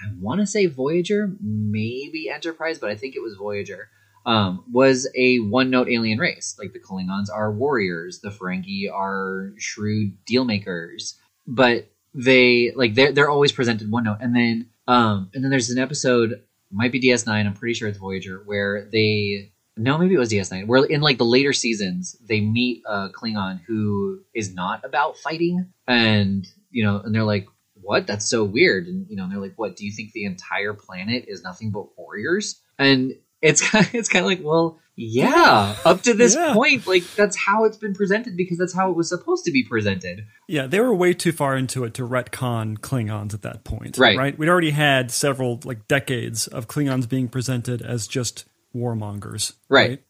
i 0.00 0.10
want 0.20 0.40
to 0.40 0.46
say 0.46 0.66
voyager 0.66 1.30
maybe 1.40 2.28
enterprise 2.28 2.78
but 2.78 2.90
i 2.90 2.94
think 2.94 3.14
it 3.14 3.22
was 3.22 3.36
voyager 3.36 3.88
um, 4.28 4.64
was 4.70 5.08
a 5.14 5.38
one 5.38 5.70
note 5.70 5.88
alien 5.88 6.18
race 6.18 6.56
like 6.58 6.72
the 6.72 6.80
klingons 6.80 7.26
are 7.32 7.50
warriors 7.50 8.20
the 8.20 8.30
ferengi 8.30 8.92
are 8.92 9.52
shrewd 9.58 10.16
deal 10.24 10.44
makers 10.44 11.18
but 11.46 11.90
they 12.14 12.72
like 12.76 12.94
they're, 12.94 13.12
they're 13.12 13.30
always 13.30 13.52
presented 13.52 13.90
one 13.90 14.04
note 14.04 14.18
and 14.20 14.34
then 14.34 14.68
um 14.86 15.30
and 15.34 15.42
then 15.42 15.50
there's 15.50 15.70
an 15.70 15.78
episode 15.78 16.42
might 16.70 16.92
be 16.92 17.00
DS9. 17.00 17.28
I'm 17.28 17.54
pretty 17.54 17.74
sure 17.74 17.88
it's 17.88 17.98
Voyager, 17.98 18.42
where 18.44 18.88
they 18.90 19.52
no, 19.76 19.96
maybe 19.96 20.14
it 20.14 20.18
was 20.18 20.30
DS9. 20.30 20.66
Where 20.66 20.84
in 20.84 21.00
like 21.00 21.18
the 21.18 21.24
later 21.24 21.52
seasons, 21.52 22.16
they 22.20 22.40
meet 22.40 22.82
a 22.86 23.08
Klingon 23.10 23.60
who 23.66 24.20
is 24.34 24.52
not 24.52 24.84
about 24.84 25.16
fighting, 25.18 25.72
and 25.86 26.46
you 26.70 26.84
know, 26.84 27.00
and 27.00 27.14
they're 27.14 27.24
like, 27.24 27.46
"What? 27.74 28.06
That's 28.06 28.28
so 28.28 28.44
weird." 28.44 28.86
And 28.86 29.06
you 29.08 29.16
know, 29.16 29.24
and 29.24 29.32
they're 29.32 29.40
like, 29.40 29.54
"What? 29.56 29.76
Do 29.76 29.86
you 29.86 29.92
think 29.92 30.12
the 30.12 30.24
entire 30.24 30.74
planet 30.74 31.26
is 31.28 31.42
nothing 31.42 31.70
but 31.70 31.96
warriors?" 31.96 32.60
And 32.78 33.14
it's 33.42 33.60
kind 33.68 33.86
of, 33.86 33.94
it's 33.94 34.08
kind 34.08 34.24
of 34.24 34.28
like, 34.30 34.40
well, 34.42 34.78
yeah, 35.00 35.76
up 35.84 36.02
to 36.02 36.14
this 36.14 36.34
Yeah. 36.34 36.54
point, 36.54 36.86
like 36.88 37.04
that's 37.14 37.36
how 37.36 37.64
it's 37.64 37.76
been 37.76 37.94
presented 37.94 38.36
because 38.36 38.58
that's 38.58 38.74
how 38.74 38.90
it 38.90 38.96
was 38.96 39.08
supposed 39.08 39.44
to 39.44 39.52
be 39.52 39.62
presented. 39.62 40.24
Yeah, 40.48 40.66
they 40.66 40.80
were 40.80 40.92
way 40.92 41.14
too 41.14 41.30
far 41.30 41.56
into 41.56 41.84
it 41.84 41.94
to 41.94 42.02
retcon 42.06 42.78
Klingons 42.78 43.32
at 43.32 43.42
that 43.42 43.62
point. 43.62 43.96
Right. 43.96 44.18
Right. 44.18 44.36
We'd 44.36 44.48
already 44.48 44.70
had 44.72 45.12
several 45.12 45.60
like 45.64 45.86
decades 45.86 46.48
of 46.48 46.66
Klingons 46.66 47.08
being 47.08 47.28
presented 47.28 47.80
as 47.80 48.08
just 48.08 48.44
warmongers. 48.74 49.52
Right. 49.68 50.02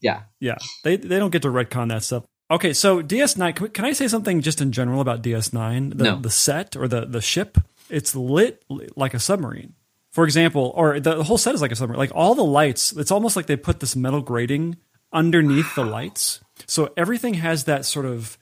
Yeah, 0.00 0.22
Yeah. 0.40 0.56
They 0.84 0.96
they 0.96 1.18
don't 1.18 1.30
get 1.30 1.42
to 1.42 1.48
retcon 1.48 1.88
that 1.88 2.02
stuff. 2.02 2.24
Okay, 2.50 2.72
so 2.72 3.02
DS9. 3.02 3.56
Can, 3.56 3.62
we- 3.64 3.70
can 3.70 3.84
I 3.84 3.92
say 3.92 4.06
something 4.08 4.40
just 4.40 4.60
in 4.60 4.70
general 4.72 5.00
about 5.00 5.22
DS9? 5.22 5.98
The, 5.98 6.04
No. 6.04 6.20
the 6.20 6.30
set 6.30 6.76
or 6.76 6.86
the 6.88 7.04
the 7.04 7.20
ship. 7.20 7.58
It's 7.90 8.14
lit 8.14 8.62
like 8.96 9.14
a 9.14 9.18
submarine. 9.18 9.74
For 10.16 10.24
example, 10.24 10.72
or 10.74 10.98
the, 10.98 11.22
whole 11.22 11.36
set 11.36 11.54
is 11.54 11.60
like 11.60 11.72
a 11.72 11.76
submarine. 11.76 11.98
Like 11.98 12.12
all 12.14 12.34
the 12.34 12.42
lights, 12.42 12.90
it's 12.92 13.10
almost 13.10 13.36
like 13.36 13.44
they 13.44 13.56
put 13.58 13.80
this 13.80 13.94
metal 13.94 14.22
grating 14.22 14.78
underneath 15.12 15.74
the 15.74 15.84
lights, 15.84 16.40
so 16.64 16.90
everything 16.96 17.34
has 17.34 17.64
that 17.64 17.84
sort 17.84 18.06
of 18.06 18.38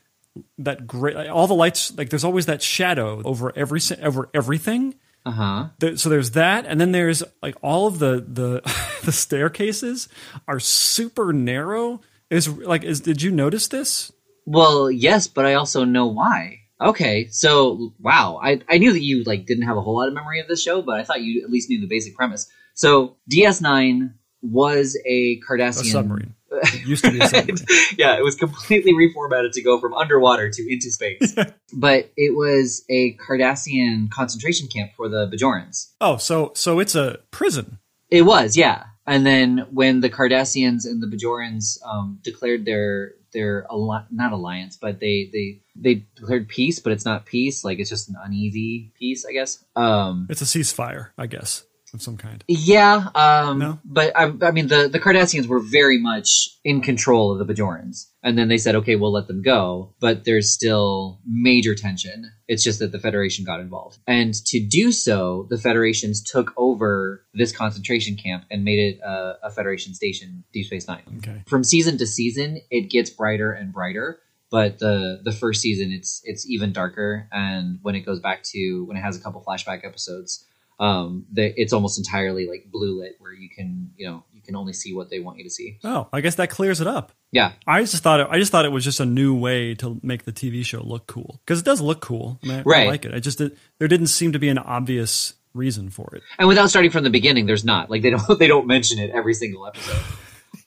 that 0.57 0.87
great. 0.87 1.17
All 1.27 1.47
the 1.47 1.53
lights, 1.53 1.93
like 1.97 2.09
there's 2.09 2.23
always 2.23 2.45
that 2.45 2.61
shadow 2.61 3.21
over 3.25 3.51
every 3.57 3.81
over 4.01 4.29
everything. 4.33 4.95
Uh 5.25 5.31
huh. 5.31 5.67
There, 5.79 5.97
so 5.97 6.07
there's 6.07 6.31
that, 6.31 6.65
and 6.65 6.79
then 6.79 6.93
there's 6.93 7.23
like 7.43 7.55
all 7.61 7.87
of 7.87 7.99
the 7.99 8.23
the 8.25 8.61
the 9.03 9.11
staircases 9.11 10.07
are 10.47 10.61
super 10.61 11.33
narrow. 11.33 11.99
Is 12.29 12.47
like 12.47 12.85
is 12.85 13.01
did 13.01 13.21
you 13.21 13.31
notice 13.31 13.67
this? 13.67 14.13
Well, 14.45 14.89
yes, 14.89 15.27
but 15.27 15.45
I 15.45 15.55
also 15.55 15.83
know 15.83 16.05
why. 16.05 16.61
Okay, 16.81 17.27
so 17.27 17.93
wow, 17.99 18.39
I 18.43 18.61
I 18.69 18.77
knew 18.77 18.91
that 18.91 19.01
you 19.01 19.23
like 19.23 19.45
didn't 19.45 19.63
have 19.63 19.77
a 19.77 19.81
whole 19.81 19.95
lot 19.95 20.07
of 20.07 20.13
memory 20.13 20.39
of 20.39 20.47
this 20.47 20.61
show, 20.61 20.81
but 20.81 20.99
I 20.99 21.03
thought 21.03 21.21
you 21.21 21.43
at 21.43 21.49
least 21.49 21.69
knew 21.69 21.79
the 21.79 21.87
basic 21.87 22.15
premise. 22.15 22.49
So 22.73 23.15
DS9 23.31 24.13
was 24.41 24.97
a 25.05 25.09
A 25.09 25.39
Cardassian 25.41 25.91
submarine. 25.91 26.35
It 26.51 26.85
used 26.87 27.03
to 27.05 27.11
be 27.11 27.19
a 27.19 27.27
submarine. 27.27 27.57
yeah, 27.97 28.17
it 28.17 28.23
was 28.23 28.35
completely 28.35 28.93
reformatted 28.93 29.51
to 29.53 29.61
go 29.61 29.79
from 29.79 29.93
underwater 29.93 30.49
to 30.49 30.71
into 30.73 30.91
space. 30.91 31.35
but 31.73 32.11
it 32.17 32.35
was 32.35 32.83
a 32.89 33.15
Cardassian 33.17 34.09
concentration 34.11 34.67
camp 34.67 34.91
for 34.95 35.09
the 35.09 35.27
Bajorans. 35.27 35.91
Oh, 36.01 36.17
so 36.17 36.51
so 36.55 36.79
it's 36.79 36.95
a 36.95 37.19
prison. 37.31 37.79
It 38.09 38.23
was, 38.23 38.55
yeah. 38.55 38.83
And 39.07 39.25
then 39.25 39.67
when 39.71 40.01
the 40.01 40.09
Cardassians 40.09 40.85
and 40.85 41.01
the 41.01 41.07
Bajorans 41.07 41.77
um, 41.85 42.19
declared 42.23 42.65
their 42.65 43.13
their 43.35 43.65
al- 43.69 44.07
not 44.11 44.31
alliance, 44.31 44.77
but 44.81 44.99
they 44.99 45.29
they 45.31 45.59
they 45.75 45.93
declared 46.15 46.47
peace, 46.47 46.79
but 46.79 46.91
it's 46.93 47.05
not 47.05 47.25
peace. 47.27 47.63
Like 47.67 47.77
it's 47.79 47.89
just 47.91 48.09
an 48.09 48.15
uneasy 48.25 48.91
peace, 48.97 49.25
I 49.29 49.33
guess. 49.33 49.63
Um, 49.75 50.25
It's 50.31 50.41
a 50.41 50.45
ceasefire, 50.45 51.09
I 51.17 51.27
guess, 51.27 51.63
of 51.93 52.01
some 52.01 52.17
kind. 52.17 52.43
yeah, 52.47 53.09
um, 53.13 53.59
No? 53.59 53.79
but 53.85 54.15
I, 54.17 54.31
I 54.41 54.51
mean 54.51 54.67
the 54.67 54.87
the 54.87 54.99
Cardassians 54.99 55.45
were 55.47 55.59
very 55.59 55.99
much 55.99 56.57
in 56.63 56.81
control 56.81 57.31
of 57.31 57.37
the 57.45 57.53
Bajorans, 57.53 58.07
and 58.25 58.37
then 58.39 58.47
they 58.47 58.57
said, 58.57 58.75
okay, 58.75 58.95
we'll 58.95 59.11
let 59.11 59.27
them 59.27 59.43
go, 59.43 59.93
but 59.99 60.25
there's 60.25 60.51
still 60.51 61.21
major 61.27 61.75
tension. 61.75 62.31
It's 62.47 62.63
just 62.63 62.79
that 62.79 62.91
the 62.91 62.99
Federation 62.99 63.45
got 63.45 63.59
involved, 63.59 63.99
and 64.07 64.33
to 64.47 64.59
do 64.59 64.91
so, 64.91 65.45
the 65.49 65.57
Federations 65.57 66.21
took 66.21 66.51
over 66.57 67.23
this 67.33 67.51
concentration 67.51 68.15
camp 68.15 68.45
and 68.49 68.63
made 68.63 68.79
it 68.79 68.99
a, 69.01 69.35
a 69.43 69.51
Federation 69.51 69.93
station, 69.93 70.43
Deep 70.51 70.65
Space 70.65 70.87
Nine. 70.87 71.03
Okay. 71.17 71.43
From 71.47 71.63
season 71.63 71.97
to 71.99 72.07
season, 72.07 72.59
it 72.71 72.89
gets 72.89 73.09
brighter 73.09 73.51
and 73.51 73.71
brighter. 73.71 74.19
But 74.51 74.79
the 74.79 75.21
the 75.23 75.31
first 75.31 75.61
season, 75.61 75.91
it's 75.91 76.21
it's 76.23 76.47
even 76.49 76.71
darker, 76.71 77.27
and 77.31 77.79
when 77.81 77.95
it 77.95 78.01
goes 78.01 78.19
back 78.19 78.43
to 78.53 78.85
when 78.85 78.97
it 78.97 79.01
has 79.01 79.17
a 79.17 79.21
couple 79.21 79.43
flashback 79.43 79.85
episodes, 79.85 80.45
um 80.79 81.25
the, 81.31 81.53
it's 81.59 81.73
almost 81.73 81.97
entirely 81.97 82.47
like 82.47 82.71
blue 82.71 83.01
lit 83.01 83.15
where 83.19 83.33
you 83.33 83.49
can 83.49 83.91
you 83.97 84.07
know 84.07 84.23
can 84.45 84.55
only 84.55 84.73
see 84.73 84.93
what 84.93 85.09
they 85.09 85.19
want 85.19 85.37
you 85.37 85.43
to 85.43 85.49
see 85.49 85.77
Oh, 85.83 86.07
I 86.13 86.21
guess 86.21 86.35
that 86.35 86.49
clears 86.49 86.79
it 86.81 86.87
up. 86.87 87.11
yeah 87.31 87.53
I 87.67 87.81
just 87.83 88.01
thought 88.03 88.19
it, 88.21 88.27
I 88.29 88.39
just 88.39 88.51
thought 88.51 88.65
it 88.65 88.71
was 88.71 88.83
just 88.83 88.99
a 88.99 89.05
new 89.05 89.35
way 89.35 89.75
to 89.75 89.99
make 90.03 90.23
the 90.23 90.31
TV 90.31 90.63
show 90.65 90.81
look 90.81 91.07
cool 91.07 91.39
because 91.45 91.59
it 91.59 91.65
does 91.65 91.81
look 91.81 91.99
cool. 92.01 92.39
I, 92.43 92.47
mean, 92.47 92.63
I- 92.67 92.83
I 92.83 92.85
like 92.87 93.05
it. 93.05 93.13
I 93.13 93.19
just 93.19 93.37
did, 93.39 93.57
there 93.79 93.87
didn't 93.87 94.07
seem 94.07 94.31
to 94.33 94.39
be 94.39 94.49
an 94.49 94.57
obvious 94.57 95.33
reason 95.53 95.89
for 95.89 96.13
it. 96.15 96.21
and 96.37 96.47
without 96.47 96.69
starting 96.69 96.91
from 96.91 97.03
the 97.05 97.09
beginning 97.09 97.45
there's 97.45 97.63
not 97.65 97.89
like 97.89 98.01
they 98.01 98.09
don't 98.09 98.39
they 98.39 98.47
don't 98.47 98.67
mention 98.67 98.99
it 98.99 99.09
every 99.11 99.33
single 99.33 99.65
episode 99.65 100.03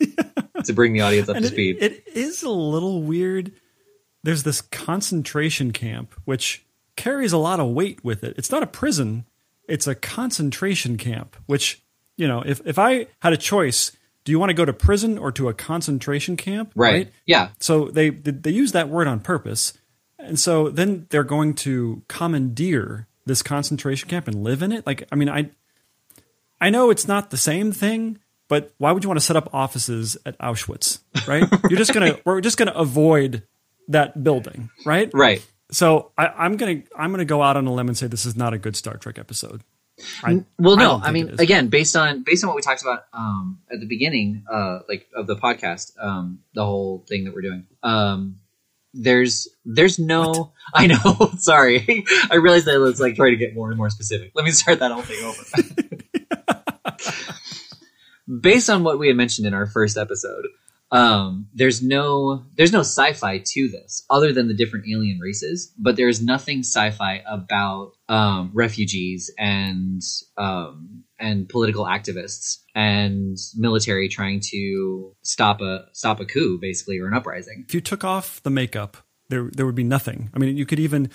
to 0.64 0.72
bring 0.72 0.92
the 0.92 1.00
audience 1.02 1.28
up 1.28 1.36
And 1.36 1.44
to 1.44 1.48
it, 1.50 1.54
speed 1.54 1.78
it 1.80 2.04
is 2.14 2.42
a 2.42 2.50
little 2.50 3.02
weird. 3.02 3.52
There's 4.24 4.42
this 4.42 4.60
concentration 4.60 5.72
camp 5.72 6.14
which 6.24 6.64
carries 6.96 7.32
a 7.32 7.38
lot 7.38 7.60
of 7.60 7.68
weight 7.68 8.02
with 8.04 8.24
it. 8.24 8.34
It's 8.36 8.50
not 8.50 8.62
a 8.62 8.66
prison; 8.66 9.26
it's 9.68 9.86
a 9.86 9.94
concentration 9.94 10.96
camp. 10.96 11.36
Which 11.46 11.82
you 12.18 12.28
know, 12.28 12.42
if 12.44 12.60
if 12.66 12.78
I 12.78 13.06
had 13.20 13.32
a 13.32 13.38
choice, 13.38 13.92
do 14.24 14.32
you 14.32 14.38
want 14.38 14.50
to 14.50 14.54
go 14.54 14.66
to 14.66 14.74
prison 14.74 15.16
or 15.16 15.32
to 15.32 15.48
a 15.48 15.54
concentration 15.54 16.36
camp? 16.36 16.72
right, 16.74 17.10
yeah 17.24 17.50
So 17.60 17.88
they 17.88 18.10
they 18.10 18.50
use 18.50 18.72
that 18.72 18.90
word 18.90 19.06
on 19.06 19.20
purpose, 19.20 19.72
and 20.18 20.38
so 20.38 20.68
then 20.68 21.06
they're 21.08 21.24
going 21.24 21.54
to 21.54 22.02
commandeer 22.08 23.06
this 23.24 23.42
concentration 23.42 24.08
camp 24.08 24.26
and 24.26 24.42
live 24.42 24.62
in 24.62 24.72
it. 24.72 24.86
Like, 24.86 25.06
I 25.12 25.14
mean, 25.14 25.28
I 25.28 25.50
I 26.60 26.70
know 26.70 26.90
it's 26.90 27.06
not 27.06 27.30
the 27.30 27.36
same 27.36 27.72
thing, 27.72 28.18
but 28.48 28.72
why 28.78 28.90
would 28.92 29.04
you 29.04 29.08
want 29.08 29.20
to 29.20 29.24
set 29.24 29.36
up 29.36 29.48
offices 29.54 30.18
at 30.26 30.36
Auschwitz? 30.38 30.98
Right? 31.26 31.44
You're 31.68 31.78
just 31.78 31.92
gonna 31.94 32.18
we're 32.24 32.40
just 32.40 32.56
gonna 32.56 32.72
avoid 32.72 33.42
that 33.88 34.24
building, 34.24 34.70
right? 34.86 35.10
right 35.12 35.44
So 35.70 36.12
I, 36.16 36.28
I'm 36.28 36.56
gonna 36.56 36.82
I'm 36.96 37.10
gonna 37.10 37.24
go 37.24 37.42
out 37.42 37.56
on 37.56 37.66
a 37.66 37.72
limb 37.72 37.88
and 37.88 37.96
say 37.96 38.06
this 38.06 38.26
is 38.26 38.34
not 38.36 38.54
a 38.54 38.58
good 38.58 38.74
Star 38.74 38.96
Trek 38.96 39.18
episode. 39.18 39.62
I, 40.22 40.44
well 40.58 40.76
no 40.76 40.82
don't 40.82 41.02
I, 41.02 41.10
mean 41.10 41.34
again 41.38 41.68
based 41.68 41.96
on 41.96 42.22
based 42.22 42.44
on 42.44 42.48
what 42.48 42.56
we 42.56 42.62
talked 42.62 42.82
about 42.82 43.06
um 43.12 43.58
at 43.72 43.80
the 43.80 43.86
beginning 43.86 44.44
uh 44.50 44.80
like 44.88 45.08
of 45.14 45.26
the 45.26 45.34
podcast 45.34 45.92
um 46.00 46.40
the 46.54 46.64
whole 46.64 47.04
thing 47.08 47.24
that 47.24 47.34
we're 47.34 47.42
doing 47.42 47.66
um 47.82 48.36
there's 48.94 49.48
there's 49.64 49.98
no 49.98 50.52
i 50.74 50.86
know 50.86 51.32
sorry. 51.38 52.04
I 52.30 52.36
realized 52.36 52.66
that 52.66 52.84
it's 52.88 53.00
like 53.00 53.16
trying 53.16 53.32
to 53.32 53.36
get 53.36 53.54
more 53.54 53.68
and 53.68 53.76
more 53.76 53.90
specific. 53.90 54.32
Let 54.34 54.44
me 54.44 54.50
start 54.50 54.80
that 54.80 54.92
whole 54.92 55.02
thing 55.02 55.24
over. 55.24 55.44
Based 58.40 58.68
on 58.68 58.84
what 58.84 58.98
we 58.98 59.08
had 59.08 59.16
mentioned 59.16 59.46
in 59.46 59.54
our 59.54 59.66
first 59.66 59.96
episode 59.96 60.46
um 60.90 61.46
there's 61.54 61.82
no 61.82 62.44
there's 62.56 62.72
no 62.72 62.80
sci-fi 62.80 63.42
to 63.44 63.68
this 63.68 64.04
other 64.08 64.32
than 64.32 64.48
the 64.48 64.54
different 64.54 64.86
alien 64.90 65.18
races 65.18 65.72
but 65.78 65.96
there's 65.96 66.22
nothing 66.22 66.60
sci-fi 66.60 67.22
about 67.26 67.92
um 68.08 68.50
refugees 68.54 69.30
and 69.38 70.00
um 70.38 71.04
and 71.18 71.48
political 71.48 71.84
activists 71.84 72.58
and 72.74 73.36
military 73.56 74.08
trying 74.08 74.40
to 74.40 75.14
stop 75.22 75.60
a 75.60 75.86
stop 75.92 76.20
a 76.20 76.24
coup 76.24 76.58
basically 76.60 76.98
or 76.98 77.06
an 77.06 77.14
uprising. 77.14 77.64
If 77.68 77.74
you 77.74 77.80
took 77.80 78.04
off 78.04 78.42
the 78.42 78.50
makeup, 78.50 78.98
there 79.30 79.50
there 79.52 79.66
would 79.66 79.74
be 79.74 79.84
nothing. 79.84 80.30
I 80.34 80.38
mean, 80.38 80.56
you 80.56 80.64
could 80.64 80.78
even 80.80 81.10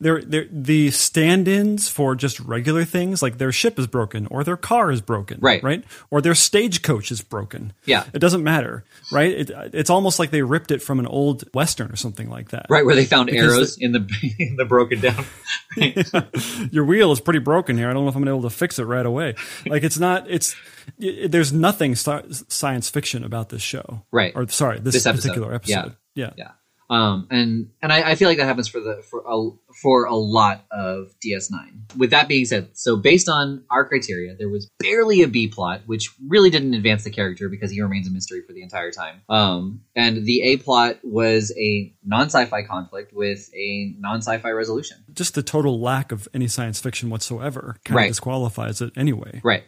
there 0.00 0.20
there 0.20 0.46
the 0.50 0.90
stand-ins 0.90 1.88
for 1.88 2.14
just 2.16 2.40
regular 2.40 2.84
things 2.84 3.22
like 3.22 3.38
their 3.38 3.52
ship 3.52 3.78
is 3.78 3.86
broken 3.86 4.26
or 4.26 4.42
their 4.44 4.56
car 4.56 4.90
is 4.90 5.00
broken, 5.00 5.38
Right. 5.40 5.62
Right, 5.62 5.84
or 6.10 6.20
their 6.20 6.34
stagecoach 6.34 7.10
is 7.12 7.20
broken. 7.22 7.72
Yeah. 7.84 8.04
it 8.12 8.18
doesn't 8.18 8.42
matter, 8.42 8.84
right? 9.12 9.32
It, 9.32 9.50
it's 9.72 9.90
almost 9.90 10.18
like 10.18 10.30
they 10.30 10.42
ripped 10.42 10.70
it 10.72 10.82
from 10.82 10.98
an 10.98 11.06
old 11.06 11.44
western 11.54 11.90
or 11.90 11.96
something 11.96 12.28
like 12.28 12.50
that. 12.50 12.66
right 12.68 12.84
where 12.84 12.94
they 12.96 13.04
found 13.04 13.30
Because 13.30 13.52
arrows 13.54 13.76
in 13.78 13.92
the 13.92 14.34
in 14.38 14.56
the 14.56 14.64
broken 14.64 15.00
down 15.00 15.24
Your 16.70 16.84
wheel 16.84 17.12
is 17.12 17.20
pretty 17.20 17.38
broken 17.38 17.76
here. 17.78 17.88
I 17.88 17.92
don't 17.92 18.04
know 18.04 18.08
if 18.10 18.16
I'm 18.16 18.26
able 18.26 18.42
to 18.42 18.50
fix 18.50 18.78
it 18.78 18.84
right 18.84 19.06
away. 19.06 19.34
Like 19.66 19.82
it's 19.84 19.98
not. 19.98 20.28
It's 20.28 20.54
it, 20.98 21.30
there's 21.30 21.52
nothing 21.52 21.94
science 21.94 22.90
fiction 22.90 23.24
about 23.24 23.48
this 23.50 23.62
show, 23.62 24.04
Right. 24.10 24.32
Or 24.34 24.46
sorry, 24.48 24.80
this, 24.80 24.94
This 24.94 25.06
episode. 25.06 25.28
particular 25.28 25.54
episode. 25.54 25.96
Yeah. 26.14 26.30
yeah 26.36 26.50
um 26.92 27.26
and 27.30 27.70
and 27.80 27.92
I, 27.92 28.10
I 28.10 28.14
feel 28.16 28.28
like 28.28 28.38
that 28.38 28.44
happens 28.46 28.68
for 28.68 28.80
the 28.80 29.02
for 29.10 29.24
a 29.26 29.50
for 29.82 30.04
a 30.04 30.14
lot 30.14 30.64
of 30.70 31.12
ds9 31.24 31.96
with 31.96 32.10
that 32.10 32.28
being 32.28 32.44
said 32.44 32.68
so 32.74 32.96
based 32.96 33.28
on 33.28 33.64
our 33.70 33.84
criteria 33.84 34.34
there 34.34 34.48
was 34.48 34.68
barely 34.78 35.22
a 35.22 35.28
b 35.28 35.48
plot 35.48 35.80
which 35.86 36.10
really 36.28 36.50
didn't 36.50 36.74
advance 36.74 37.04
the 37.04 37.10
character 37.10 37.48
because 37.48 37.70
he 37.70 37.80
remains 37.80 38.06
a 38.06 38.10
mystery 38.10 38.42
for 38.46 38.52
the 38.52 38.62
entire 38.62 38.90
time 38.90 39.22
um 39.28 39.80
and 39.96 40.24
the 40.26 40.42
a 40.42 40.56
plot 40.58 40.98
was 41.02 41.52
a 41.56 41.92
non-sci-fi 42.04 42.62
conflict 42.62 43.12
with 43.12 43.50
a 43.54 43.94
non-sci-fi 43.98 44.50
resolution 44.50 44.98
just 45.12 45.34
the 45.34 45.42
total 45.42 45.80
lack 45.80 46.12
of 46.12 46.28
any 46.34 46.46
science 46.48 46.80
fiction 46.80 47.08
whatsoever 47.10 47.76
kind 47.84 47.96
Right. 47.96 48.04
of 48.04 48.10
disqualifies 48.10 48.80
it 48.80 48.92
anyway. 48.96 49.40
Right. 49.44 49.64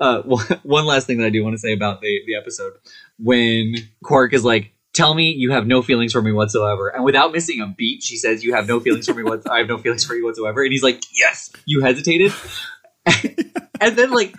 Uh, 0.00 0.22
one 0.22 0.44
one 0.62 0.84
last 0.86 1.06
thing 1.06 1.18
that 1.18 1.26
I 1.26 1.30
do 1.30 1.42
want 1.44 1.54
to 1.54 1.58
say 1.58 1.72
about 1.72 2.00
the, 2.00 2.20
the 2.26 2.34
episode 2.36 2.74
when 3.18 3.74
Quark 4.02 4.32
is 4.32 4.44
like, 4.44 4.72
"Tell 4.94 5.14
me 5.14 5.32
you 5.32 5.52
have 5.52 5.66
no 5.66 5.82
feelings 5.82 6.12
for 6.12 6.22
me 6.22 6.32
whatsoever," 6.32 6.88
and 6.88 7.04
without 7.04 7.32
missing 7.32 7.60
a 7.60 7.66
beat, 7.66 8.02
she 8.02 8.16
says, 8.16 8.44
"You 8.44 8.54
have 8.54 8.66
no 8.66 8.80
feelings 8.80 9.06
for 9.06 9.14
me. 9.14 9.22
What 9.22 9.48
I 9.50 9.58
have 9.58 9.68
no 9.68 9.78
feelings 9.78 10.04
for 10.04 10.14
you 10.14 10.24
whatsoever," 10.24 10.62
and 10.62 10.72
he's 10.72 10.82
like, 10.82 11.02
"Yes." 11.12 11.50
You 11.66 11.82
hesitated, 11.82 12.32
and 13.80 13.96
then 13.96 14.10
like 14.10 14.34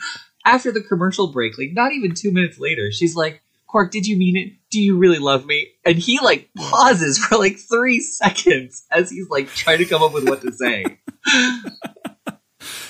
after 0.46 0.72
the 0.72 0.82
commercial 0.82 1.28
break, 1.28 1.58
like 1.58 1.74
not 1.74 1.92
even 1.94 2.14
two 2.14 2.32
minutes 2.32 2.60
later, 2.60 2.92
she's 2.92 3.16
like, 3.16 3.42
"Quark, 3.68 3.92
did 3.92 4.08
you 4.08 4.18
mean 4.18 4.38
it? 4.38 4.54
Do 4.72 4.82
you 4.82 4.98
really 4.98 5.20
love 5.20 5.46
me?" 5.46 5.70
And 5.86 5.98
he 5.98 6.20
like 6.20 6.50
pauses 6.58 7.18
for 7.18 7.38
like 7.38 7.58
three 7.58 8.00
seconds 8.00 8.86
as 8.92 9.10
he's 9.10 9.30
like 9.30 9.50
trying 9.50 9.80
to 9.80 9.86
come 9.86 10.02
up 10.02 10.14
with 10.14 10.28
what 10.28 10.42
to 10.42 10.52
say. 10.52 11.00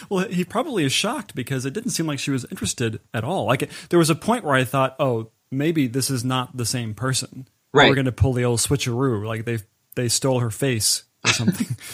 Well, 0.10 0.28
he 0.28 0.44
probably 0.44 0.84
is 0.84 0.94
shocked 0.94 1.36
because 1.36 1.66
it 1.66 1.74
didn't 1.74 1.92
seem 1.92 2.06
like 2.06 2.20
she 2.20 2.32
was 2.32 2.46
interested 2.46 3.00
at 3.14 3.24
all. 3.24 3.46
Like 3.46 3.70
there 3.90 4.00
was 4.00 4.10
a 4.10 4.16
point 4.16 4.44
where 4.44 4.56
I 4.56 4.64
thought, 4.64 4.96
oh, 5.00 5.32
maybe 5.52 5.88
this 5.88 6.10
is 6.10 6.24
not 6.24 6.58
the 6.58 6.66
same 6.66 6.94
person. 6.94 7.48
Right. 7.76 7.90
We're 7.90 7.96
going 7.96 8.06
to 8.06 8.12
pull 8.12 8.34
the 8.34 8.46
old 8.46 8.60
switcheroo, 8.60 9.26
like 9.26 9.46
they 9.46 9.60
they 9.96 10.08
stole 10.08 10.40
her 10.40 10.52
face 10.52 11.04
or 11.26 11.32
something. 11.32 11.76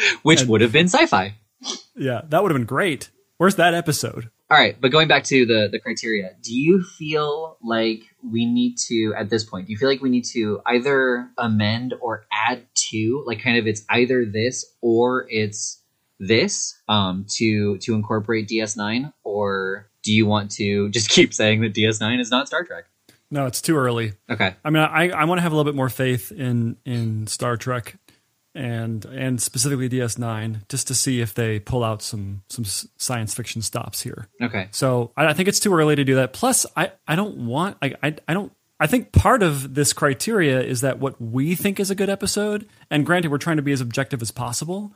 Which 0.22 0.42
would 0.44 0.60
have 0.60 0.72
been 0.72 0.88
sci-fi. 0.88 1.34
yeah, 1.94 2.22
that 2.28 2.42
would 2.42 2.50
have 2.50 2.58
been 2.58 2.66
great. 2.66 3.10
Where's 3.36 3.56
that 3.56 3.74
episode? 3.74 4.30
All 4.50 4.58
right, 4.58 4.76
but 4.80 4.90
going 4.90 5.06
back 5.06 5.24
to 5.24 5.46
the 5.46 5.68
the 5.70 5.78
criteria, 5.78 6.30
do 6.42 6.52
you 6.52 6.82
feel 6.82 7.56
like 7.62 8.02
we 8.28 8.46
need 8.46 8.76
to 8.88 9.14
at 9.16 9.30
this 9.30 9.44
point? 9.44 9.66
Do 9.66 9.72
you 9.72 9.78
feel 9.78 9.88
like 9.88 10.02
we 10.02 10.10
need 10.10 10.24
to 10.32 10.60
either 10.66 11.30
amend 11.38 11.94
or 12.00 12.26
add 12.32 12.66
to, 12.90 13.22
like, 13.26 13.40
kind 13.40 13.58
of 13.58 13.66
it's 13.68 13.84
either 13.88 14.24
this 14.24 14.64
or 14.80 15.26
it's 15.30 15.80
this 16.18 16.76
um, 16.88 17.26
to 17.36 17.78
to 17.78 17.94
incorporate 17.94 18.48
DS9, 18.48 19.12
or 19.22 19.88
do 20.02 20.12
you 20.12 20.26
want 20.26 20.50
to 20.52 20.88
just 20.90 21.10
keep 21.10 21.32
saying 21.32 21.60
that 21.60 21.72
DS9 21.72 22.20
is 22.20 22.30
not 22.30 22.48
Star 22.48 22.64
Trek? 22.64 22.86
No, 23.30 23.46
it's 23.46 23.62
too 23.62 23.76
early. 23.76 24.12
Okay. 24.28 24.54
I 24.64 24.70
mean, 24.70 24.82
I, 24.82 25.10
I 25.10 25.24
want 25.24 25.38
to 25.38 25.42
have 25.42 25.52
a 25.52 25.56
little 25.56 25.70
bit 25.70 25.76
more 25.76 25.88
faith 25.88 26.32
in 26.32 26.76
in 26.84 27.26
Star 27.26 27.56
Trek 27.56 27.96
and 28.54 29.04
and 29.04 29.40
specifically 29.40 29.88
DS9 29.88 30.68
just 30.68 30.88
to 30.88 30.94
see 30.94 31.20
if 31.20 31.34
they 31.34 31.60
pull 31.60 31.84
out 31.84 32.02
some 32.02 32.42
some 32.48 32.64
science 32.64 33.34
fiction 33.34 33.62
stops 33.62 34.00
here. 34.00 34.28
Okay. 34.42 34.68
So 34.72 35.12
I, 35.16 35.26
I 35.26 35.32
think 35.34 35.48
it's 35.48 35.60
too 35.60 35.72
early 35.74 35.96
to 35.96 36.04
do 36.04 36.16
that. 36.16 36.32
Plus, 36.32 36.66
I 36.76 36.92
I 37.06 37.14
don't 37.16 37.46
want 37.46 37.76
I 37.82 37.94
I, 38.02 38.16
I 38.26 38.34
don't. 38.34 38.52
I 38.82 38.86
think 38.86 39.12
part 39.12 39.42
of 39.42 39.74
this 39.74 39.92
criteria 39.92 40.62
is 40.62 40.80
that 40.80 40.98
what 40.98 41.20
we 41.20 41.54
think 41.54 41.78
is 41.78 41.90
a 41.90 41.94
good 41.94 42.08
episode, 42.08 42.66
and 42.90 43.04
granted, 43.04 43.30
we're 43.30 43.36
trying 43.36 43.58
to 43.58 43.62
be 43.62 43.72
as 43.72 43.82
objective 43.82 44.22
as 44.22 44.30
possible. 44.30 44.94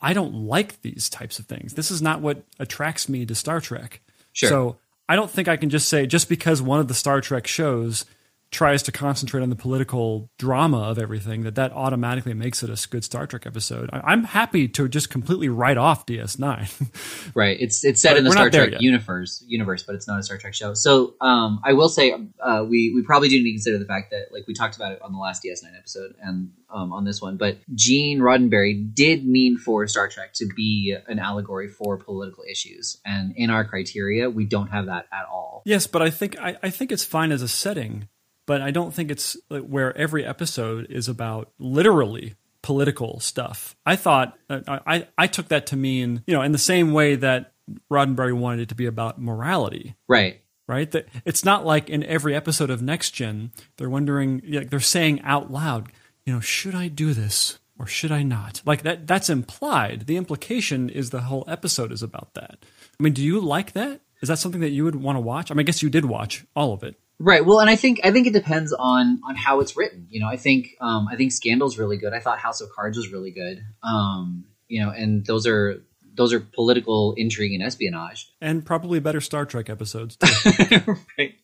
I 0.00 0.12
don't 0.12 0.34
like 0.34 0.82
these 0.82 1.08
types 1.08 1.38
of 1.38 1.46
things. 1.46 1.74
This 1.74 1.92
is 1.92 2.02
not 2.02 2.20
what 2.20 2.42
attracts 2.58 3.08
me 3.08 3.24
to 3.26 3.36
Star 3.36 3.60
Trek. 3.60 4.00
Sure. 4.32 4.48
So 4.48 4.76
I 5.12 5.14
don't 5.14 5.30
think 5.30 5.46
I 5.46 5.58
can 5.58 5.68
just 5.68 5.90
say 5.90 6.06
just 6.06 6.26
because 6.26 6.62
one 6.62 6.80
of 6.80 6.88
the 6.88 6.94
Star 6.94 7.20
Trek 7.20 7.46
shows 7.46 8.06
tries 8.52 8.82
to 8.82 8.92
concentrate 8.92 9.42
on 9.42 9.48
the 9.48 9.56
political 9.56 10.30
drama 10.38 10.78
of 10.90 10.98
everything 10.98 11.42
that 11.42 11.54
that 11.54 11.72
automatically 11.72 12.34
makes 12.34 12.62
it 12.62 12.68
a 12.68 12.88
good 12.88 13.02
Star 13.02 13.26
Trek 13.26 13.46
episode. 13.46 13.88
I, 13.92 14.12
am 14.12 14.24
happy 14.24 14.68
to 14.68 14.88
just 14.88 15.08
completely 15.08 15.48
write 15.48 15.78
off 15.78 16.04
DS9. 16.04 17.32
right. 17.34 17.56
It's 17.58 17.82
it's 17.82 18.02
set 18.02 18.10
But 18.10 18.18
in 18.18 18.24
the 18.24 18.30
Star 18.30 18.50
Trek 18.50 18.74
universe 18.80 19.42
universe, 19.48 19.82
but 19.82 19.94
it's 19.94 20.06
not 20.06 20.20
a 20.20 20.22
Star 20.22 20.36
Trek 20.36 20.54
show. 20.54 20.74
So 20.74 21.14
um, 21.22 21.60
I 21.64 21.72
will 21.72 21.88
say 21.88 22.14
uh, 22.40 22.64
we 22.68 22.92
we 22.94 23.02
probably 23.02 23.30
do 23.30 23.36
need 23.36 23.44
to 23.44 23.52
consider 23.52 23.78
the 23.78 23.86
fact 23.86 24.10
that 24.10 24.26
like 24.32 24.46
we 24.46 24.52
talked 24.52 24.76
about 24.76 24.92
it 24.92 25.00
on 25.00 25.12
the 25.12 25.18
last 25.18 25.42
DS9 25.42 25.76
episode 25.76 26.14
and 26.22 26.50
um, 26.68 26.92
on 26.92 27.04
this 27.04 27.20
one, 27.20 27.38
but 27.38 27.58
Gene 27.74 28.20
Roddenberry 28.20 28.94
did 28.94 29.26
mean 29.26 29.56
for 29.56 29.86
Star 29.86 30.08
Trek 30.08 30.34
to 30.34 30.46
be 30.54 30.96
an 31.06 31.18
allegory 31.18 31.68
for 31.68 31.96
political 31.96 32.44
issues, 32.50 32.98
and 33.04 33.34
in 33.36 33.50
our 33.50 33.64
criteria, 33.64 34.28
we 34.28 34.44
don't 34.44 34.68
have 34.68 34.86
that 34.86 35.06
at 35.12 35.26
all. 35.30 35.62
yes, 35.64 35.86
but 35.86 36.02
I 36.02 36.10
think 36.10 36.38
I, 36.38 36.56
I 36.62 36.70
think 36.70 36.92
it's 36.92 37.04
fine 37.04 37.32
as 37.32 37.42
a 37.42 37.48
setting, 37.48 38.08
but 38.46 38.60
I 38.60 38.70
don't 38.70 38.92
think 38.92 39.10
it's 39.10 39.36
where 39.48 39.96
every 39.96 40.24
episode 40.24 40.86
is 40.90 41.08
about 41.08 41.52
literally 41.58 42.34
political 42.62 43.20
stuff. 43.20 43.76
I 43.84 43.96
thought 43.96 44.38
uh, 44.48 44.60
I 44.66 45.08
I 45.18 45.26
took 45.26 45.48
that 45.48 45.66
to 45.68 45.76
mean 45.76 46.22
you 46.26 46.34
know 46.34 46.42
in 46.42 46.52
the 46.52 46.58
same 46.58 46.92
way 46.92 47.16
that 47.16 47.52
Roddenberry 47.90 48.32
wanted 48.36 48.60
it 48.60 48.68
to 48.70 48.74
be 48.74 48.86
about 48.86 49.20
morality. 49.20 49.94
Right. 50.08 50.40
right? 50.66 50.90
That 50.90 51.08
it's 51.24 51.44
not 51.44 51.64
like 51.64 51.88
in 51.88 52.04
every 52.04 52.34
episode 52.34 52.70
of 52.70 52.82
Next 52.82 53.10
Gen 53.10 53.52
they're 53.76 53.90
wondering, 53.90 54.42
like 54.48 54.70
they're 54.70 54.80
saying 54.80 55.20
out 55.22 55.50
loud, 55.50 55.90
you 56.24 56.32
know, 56.32 56.40
should 56.40 56.74
I 56.74 56.88
do 56.88 57.12
this 57.14 57.58
or 57.78 57.86
should 57.86 58.12
I 58.12 58.22
not? 58.22 58.62
Like 58.64 58.82
that. 58.82 59.06
That's 59.06 59.30
implied. 59.30 60.06
The 60.06 60.16
implication 60.16 60.88
is 60.88 61.10
the 61.10 61.22
whole 61.22 61.44
episode 61.48 61.92
is 61.92 62.02
about 62.02 62.34
that. 62.34 62.58
I 62.98 63.02
mean, 63.02 63.12
do 63.12 63.22
you 63.22 63.40
like 63.40 63.72
that? 63.72 64.00
Is 64.20 64.28
that 64.28 64.38
something 64.38 64.60
that 64.60 64.70
you 64.70 64.84
would 64.84 64.96
want 64.96 65.16
to 65.16 65.20
watch? 65.20 65.50
I 65.50 65.54
mean, 65.54 65.60
I 65.60 65.64
guess 65.64 65.82
you 65.82 65.90
did 65.90 66.04
watch 66.04 66.44
all 66.54 66.72
of 66.72 66.84
it. 66.84 66.96
Right. 67.24 67.46
Well, 67.46 67.60
and 67.60 67.70
I 67.70 67.76
think 67.76 68.00
I 68.02 68.10
think 68.10 68.26
it 68.26 68.32
depends 68.32 68.72
on 68.72 69.20
on 69.24 69.36
how 69.36 69.60
it's 69.60 69.76
written. 69.76 70.08
You 70.10 70.18
know, 70.18 70.26
I 70.26 70.36
think 70.36 70.70
um, 70.80 71.06
I 71.08 71.14
think 71.14 71.30
Scandal's 71.30 71.78
really 71.78 71.96
good. 71.96 72.12
I 72.12 72.18
thought 72.18 72.40
House 72.40 72.60
of 72.60 72.68
Cards 72.74 72.96
was 72.96 73.12
really 73.12 73.30
good. 73.30 73.64
Um, 73.84 74.44
you 74.66 74.82
know, 74.82 74.90
and 74.90 75.24
those 75.24 75.46
are 75.46 75.84
those 76.14 76.32
are 76.32 76.40
political 76.40 77.14
intrigue 77.16 77.52
and 77.52 77.62
espionage. 77.62 78.28
And 78.40 78.66
probably 78.66 78.98
better 78.98 79.20
Star 79.20 79.46
Trek 79.46 79.70
episodes. 79.70 80.16
Too. 80.16 80.96
right. 81.18 81.34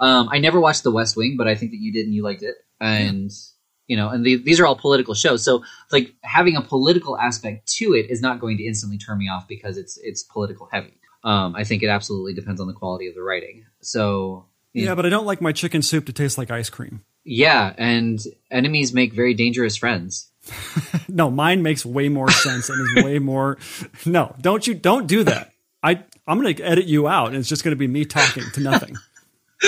Um, 0.00 0.28
I 0.28 0.38
never 0.38 0.60
watched 0.60 0.82
The 0.82 0.90
West 0.90 1.16
Wing, 1.16 1.36
but 1.38 1.46
I 1.46 1.54
think 1.54 1.70
that 1.70 1.78
you 1.78 1.92
did 1.92 2.04
and 2.04 2.14
you 2.14 2.24
liked 2.24 2.42
it. 2.42 2.56
And 2.80 3.30
you 3.86 3.96
know, 3.96 4.08
and 4.08 4.26
the, 4.26 4.42
these 4.42 4.58
are 4.58 4.66
all 4.66 4.74
political 4.74 5.14
shows. 5.14 5.44
So 5.44 5.62
like 5.92 6.14
having 6.24 6.56
a 6.56 6.62
political 6.62 7.16
aspect 7.16 7.72
to 7.74 7.94
it 7.94 8.10
is 8.10 8.20
not 8.20 8.40
going 8.40 8.56
to 8.56 8.64
instantly 8.64 8.98
turn 8.98 9.18
me 9.18 9.28
off 9.28 9.46
because 9.46 9.78
it's 9.78 10.00
it's 10.02 10.24
political 10.24 10.68
heavy. 10.72 10.98
Um, 11.22 11.54
I 11.54 11.62
think 11.62 11.84
it 11.84 11.88
absolutely 11.88 12.34
depends 12.34 12.60
on 12.60 12.66
the 12.66 12.72
quality 12.72 13.06
of 13.06 13.14
the 13.14 13.22
writing. 13.22 13.66
So 13.82 14.46
yeah, 14.74 14.94
but 14.94 15.06
I 15.06 15.08
don't 15.08 15.26
like 15.26 15.40
my 15.40 15.52
chicken 15.52 15.82
soup 15.82 16.06
to 16.06 16.12
taste 16.12 16.38
like 16.38 16.50
ice 16.50 16.70
cream. 16.70 17.02
yeah, 17.24 17.72
and 17.78 18.20
enemies 18.50 18.92
make 18.92 19.12
very 19.12 19.34
dangerous 19.34 19.76
friends. 19.76 20.28
No, 21.08 21.30
mine 21.30 21.62
makes 21.62 21.84
way 21.84 22.08
more 22.08 22.30
sense 22.30 22.70
and 22.70 22.80
is 22.98 23.04
way 23.04 23.18
more. 23.32 23.58
No, 24.06 24.34
don't 24.40 24.66
you 24.66 24.72
don't 24.74 25.06
do 25.06 25.24
that. 25.24 25.52
I 25.82 26.02
I'm 26.26 26.40
going 26.40 26.54
to 26.56 26.62
edit 26.62 26.86
you 26.86 27.06
out, 27.06 27.28
and 27.28 27.36
it's 27.36 27.48
just 27.48 27.62
going 27.64 27.72
to 27.72 27.76
be 27.78 27.86
me 27.86 28.04
talking 28.04 28.44
to 28.54 28.60
nothing. 28.60 28.96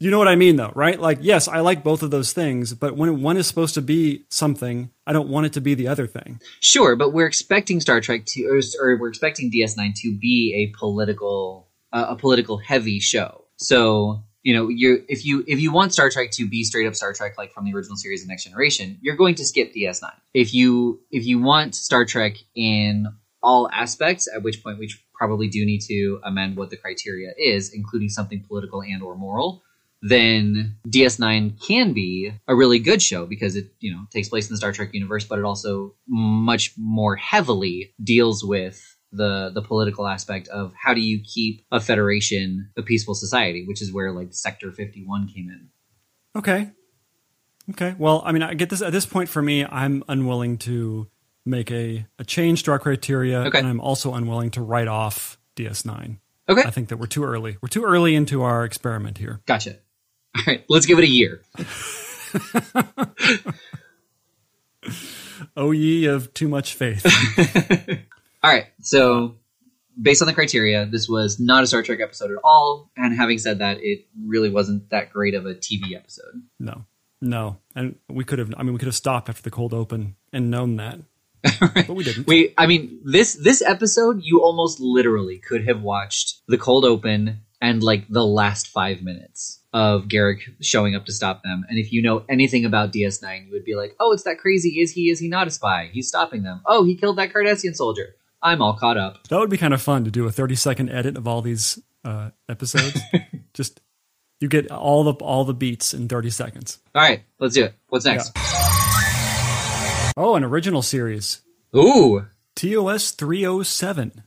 You 0.00 0.12
know 0.12 0.18
what 0.18 0.28
I 0.28 0.36
mean, 0.36 0.54
though, 0.54 0.70
right? 0.76 0.98
Like, 1.00 1.18
yes, 1.22 1.48
I 1.48 1.58
like 1.58 1.82
both 1.82 2.04
of 2.04 2.12
those 2.12 2.32
things, 2.32 2.72
but 2.72 2.96
when 2.96 3.20
one 3.20 3.36
is 3.36 3.48
supposed 3.48 3.74
to 3.74 3.82
be 3.82 4.26
something, 4.28 4.90
I 5.04 5.12
don't 5.12 5.28
want 5.28 5.46
it 5.46 5.54
to 5.54 5.60
be 5.60 5.74
the 5.74 5.88
other 5.88 6.06
thing. 6.06 6.40
Sure, 6.60 6.94
but 6.94 7.12
we're 7.12 7.26
expecting 7.26 7.80
Star 7.80 8.00
Trek 8.00 8.24
to, 8.26 8.44
or, 8.46 8.60
or 8.80 8.96
we're 8.96 9.08
expecting 9.08 9.50
DS9 9.50 9.96
to 10.02 10.16
be 10.16 10.54
a 10.54 10.78
political, 10.78 11.66
uh, 11.92 12.06
a 12.10 12.14
political 12.14 12.58
heavy 12.58 13.00
show. 13.00 13.44
So 13.58 14.24
you 14.42 14.54
know, 14.54 14.68
you 14.68 15.04
if 15.08 15.26
you 15.26 15.44
if 15.46 15.60
you 15.60 15.72
want 15.72 15.92
Star 15.92 16.10
Trek 16.10 16.30
to 16.32 16.48
be 16.48 16.64
straight 16.64 16.86
up 16.86 16.94
Star 16.94 17.12
Trek, 17.12 17.36
like 17.36 17.52
from 17.52 17.64
the 17.64 17.74
original 17.74 17.96
series 17.96 18.22
of 18.22 18.28
Next 18.28 18.44
Generation, 18.44 18.98
you're 19.02 19.16
going 19.16 19.34
to 19.36 19.44
skip 19.44 19.74
DS9. 19.74 20.10
If 20.32 20.54
you 20.54 21.00
if 21.10 21.26
you 21.26 21.40
want 21.40 21.74
Star 21.74 22.04
Trek 22.04 22.36
in 22.54 23.06
all 23.42 23.68
aspects, 23.70 24.28
at 24.32 24.42
which 24.42 24.62
point 24.62 24.78
we 24.78 24.90
probably 25.14 25.48
do 25.48 25.64
need 25.66 25.80
to 25.82 26.20
amend 26.24 26.56
what 26.56 26.70
the 26.70 26.76
criteria 26.76 27.32
is, 27.36 27.72
including 27.74 28.08
something 28.08 28.44
political 28.48 28.82
and 28.82 29.02
or 29.02 29.16
moral 29.16 29.62
then 30.02 30.76
DS9 30.86 31.60
can 31.60 31.92
be 31.92 32.32
a 32.46 32.54
really 32.54 32.78
good 32.78 33.02
show 33.02 33.26
because 33.26 33.56
it, 33.56 33.72
you 33.80 33.92
know, 33.92 34.06
takes 34.10 34.28
place 34.28 34.48
in 34.48 34.54
the 34.54 34.58
Star 34.58 34.72
Trek 34.72 34.90
universe, 34.92 35.24
but 35.24 35.38
it 35.38 35.44
also 35.44 35.94
much 36.06 36.72
more 36.76 37.16
heavily 37.16 37.92
deals 38.02 38.44
with 38.44 38.96
the 39.12 39.50
the 39.54 39.62
political 39.62 40.06
aspect 40.06 40.48
of 40.48 40.72
how 40.80 40.92
do 40.94 41.00
you 41.00 41.20
keep 41.24 41.64
a 41.72 41.80
federation 41.80 42.70
a 42.76 42.82
peaceful 42.82 43.14
society, 43.14 43.64
which 43.66 43.80
is 43.82 43.92
where 43.92 44.12
like 44.12 44.34
Sector 44.34 44.72
51 44.72 45.28
came 45.28 45.48
in. 45.48 45.68
Okay. 46.36 46.70
Okay. 47.70 47.94
Well, 47.98 48.22
I 48.24 48.32
mean, 48.32 48.42
I 48.42 48.54
get 48.54 48.70
this 48.70 48.82
at 48.82 48.92
this 48.92 49.06
point 49.06 49.28
for 49.28 49.42
me, 49.42 49.64
I'm 49.64 50.02
unwilling 50.08 50.58
to 50.58 51.08
make 51.46 51.70
a, 51.70 52.06
a 52.18 52.24
change 52.24 52.62
to 52.64 52.70
our 52.72 52.78
criteria, 52.78 53.40
Okay. 53.44 53.58
and 53.58 53.66
I'm 53.66 53.80
also 53.80 54.12
unwilling 54.14 54.50
to 54.52 54.60
write 54.62 54.88
off 54.88 55.38
DS9. 55.56 56.18
Okay, 56.50 56.62
I 56.62 56.70
think 56.70 56.88
that 56.88 56.98
we're 56.98 57.06
too 57.06 57.24
early. 57.24 57.56
We're 57.62 57.68
too 57.68 57.84
early 57.84 58.14
into 58.14 58.42
our 58.42 58.64
experiment 58.64 59.18
here. 59.18 59.40
gotcha. 59.46 59.76
All 60.36 60.42
right, 60.46 60.64
let's 60.68 60.86
give 60.86 60.98
it 60.98 61.04
a 61.04 61.08
year. 61.08 61.42
Oh, 65.56 65.70
ye 65.72 66.06
of 66.06 66.32
too 66.34 66.48
much 66.48 66.74
faith. 66.74 67.04
All 68.42 68.52
right, 68.52 68.66
so 68.80 69.36
based 70.00 70.22
on 70.22 70.28
the 70.28 70.34
criteria, 70.34 70.86
this 70.86 71.08
was 71.08 71.40
not 71.40 71.64
a 71.64 71.66
Star 71.66 71.82
Trek 71.82 72.00
episode 72.00 72.30
at 72.30 72.38
all. 72.44 72.90
And 72.96 73.16
having 73.16 73.38
said 73.38 73.58
that, 73.58 73.78
it 73.80 74.06
really 74.24 74.50
wasn't 74.50 74.90
that 74.90 75.12
great 75.12 75.34
of 75.34 75.46
a 75.46 75.54
TV 75.54 75.96
episode. 75.96 76.42
no, 76.58 76.84
no, 77.20 77.58
and 77.74 77.96
we 78.08 78.24
could 78.24 78.38
have. 78.38 78.54
I 78.56 78.62
mean, 78.62 78.72
we 78.72 78.78
could 78.78 78.86
have 78.86 78.94
stopped 78.94 79.28
after 79.28 79.42
the 79.42 79.50
cold 79.50 79.74
open 79.74 80.14
and 80.32 80.50
known 80.50 80.76
that, 80.76 81.00
but 81.60 81.88
we 81.88 82.04
didn't. 82.04 82.28
We, 82.28 82.54
I 82.56 82.66
mean, 82.66 83.00
this 83.04 83.34
this 83.34 83.60
episode, 83.60 84.20
you 84.22 84.40
almost 84.42 84.78
literally 84.78 85.38
could 85.38 85.66
have 85.66 85.82
watched 85.82 86.42
the 86.46 86.58
cold 86.58 86.84
open 86.84 87.40
and 87.60 87.82
like 87.82 88.06
the 88.08 88.24
last 88.24 88.68
five 88.68 89.02
minutes 89.02 89.60
of 89.72 90.04
Garak 90.04 90.40
showing 90.60 90.94
up 90.94 91.06
to 91.06 91.12
stop 91.12 91.42
them. 91.42 91.64
And 91.68 91.78
if 91.78 91.92
you 91.92 92.02
know 92.02 92.24
anything 92.28 92.64
about 92.64 92.92
DS9, 92.92 93.46
you 93.46 93.52
would 93.52 93.64
be 93.64 93.74
like, 93.74 93.96
"Oh, 93.98 94.12
it's 94.12 94.22
that 94.22 94.38
crazy. 94.38 94.80
Is 94.80 94.92
he? 94.92 95.10
Is 95.10 95.18
he 95.18 95.28
not 95.28 95.48
a 95.48 95.50
spy? 95.50 95.90
He's 95.92 96.06
stopping 96.06 96.44
them. 96.44 96.60
Oh, 96.66 96.84
he 96.84 96.94
killed 96.94 97.18
that 97.18 97.32
Cardassian 97.32 97.74
soldier. 97.74 98.14
I'm 98.42 98.62
all 98.62 98.74
caught 98.74 98.96
up." 98.96 99.26
That 99.28 99.38
would 99.38 99.50
be 99.50 99.58
kind 99.58 99.74
of 99.74 99.82
fun 99.82 100.04
to 100.04 100.10
do 100.10 100.26
a 100.26 100.30
30 100.32 100.54
second 100.54 100.90
edit 100.90 101.16
of 101.16 101.26
all 101.28 101.42
these 101.42 101.78
uh, 102.04 102.30
episodes. 102.48 102.98
Just 103.54 103.80
you 104.40 104.48
get 104.48 104.70
all 104.70 105.04
the 105.04 105.12
all 105.24 105.44
the 105.44 105.54
beats 105.54 105.92
in 105.94 106.08
30 106.08 106.30
seconds. 106.30 106.78
All 106.94 107.02
right, 107.02 107.22
let's 107.38 107.54
do 107.54 107.64
it. 107.64 107.74
What's 107.88 108.04
next? 108.04 108.32
Oh, 110.16 110.34
an 110.34 110.42
original 110.44 110.82
series. 110.82 111.42
Ooh, 111.76 112.26
TOS 112.56 113.12
307. 113.12 114.22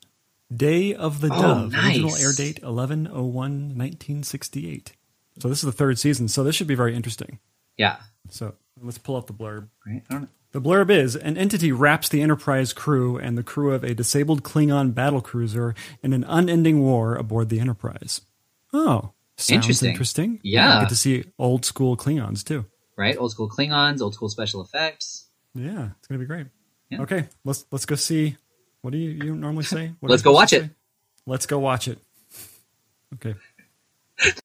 Day 0.55 0.93
of 0.93 1.21
the 1.21 1.29
Oh, 1.33 1.41
Dove. 1.41 1.71
nice. 1.71 1.97
Original 1.97 2.15
air 2.15 2.33
date 2.33 2.61
1101 2.63 3.33
1968. 3.77 4.93
So 5.39 5.47
this 5.49 5.59
is 5.59 5.65
the 5.65 5.71
third 5.71 5.97
season, 5.99 6.27
so 6.27 6.43
this 6.43 6.55
should 6.55 6.67
be 6.67 6.75
very 6.75 6.95
interesting. 6.95 7.39
yeah. 7.77 7.97
So 8.29 8.53
let's 8.81 8.97
pull 8.97 9.15
up 9.17 9.27
the 9.27 9.33
blurb. 9.33 9.67
Right. 9.85 10.03
I 10.53 10.59
don't 10.59 10.63
know. 10.63 10.69
The 10.83 10.85
blurb 10.85 10.89
is 10.89 11.15
an 11.15 11.37
entity 11.37 11.71
wraps 11.71 12.09
the 12.09 12.21
Enterprise 12.21 12.73
crew 12.73 13.17
and 13.17 13.37
the 13.37 13.43
crew 13.43 13.73
of 13.73 13.83
a 13.83 13.93
disabled 13.93 14.43
Klingon 14.43 14.93
battlecruiser 14.93 15.75
in 16.03 16.13
an 16.13 16.23
unending 16.25 16.81
war 16.81 17.15
aboard 17.15 17.49
the 17.49 17.59
Enterprise. 17.59 18.21
Oh, 18.73 19.11
sounds 19.37 19.51
Interesting. 19.51 19.89
interesting. 19.91 20.39
Yeah. 20.43 20.81
get 20.81 20.89
to 20.89 20.95
see 20.95 21.25
old 21.39 21.65
school 21.65 21.97
Klingons 21.97 22.43
too. 22.43 22.65
Right. 22.97 23.17
Old 23.17 23.31
school 23.31 23.49
Klingons, 23.49 24.01
old 24.01 24.13
school 24.13 24.29
special 24.29 24.61
effects. 24.61 25.25
Yeah, 25.55 25.89
it's 25.97 26.07
gonna 26.07 26.19
be 26.19 26.25
great. 26.25 26.47
Yeah. 26.89 27.01
Okay, 27.01 27.27
let's 27.45 27.65
let's 27.71 27.85
go 27.85 27.95
see. 27.95 28.37
What 28.81 28.91
do 28.91 28.97
you, 28.97 29.09
you 29.11 29.35
normally 29.35 29.63
say? 29.63 29.91
What 29.99 30.09
Let's 30.09 30.23
go 30.23 30.31
watch 30.31 30.49
to 30.51 30.57
it. 30.57 30.61
say? 30.63 30.69
Let's 31.25 31.45
go 31.45 31.59
watch 31.59 31.87
it. 31.87 31.99
Okay. 33.15 33.35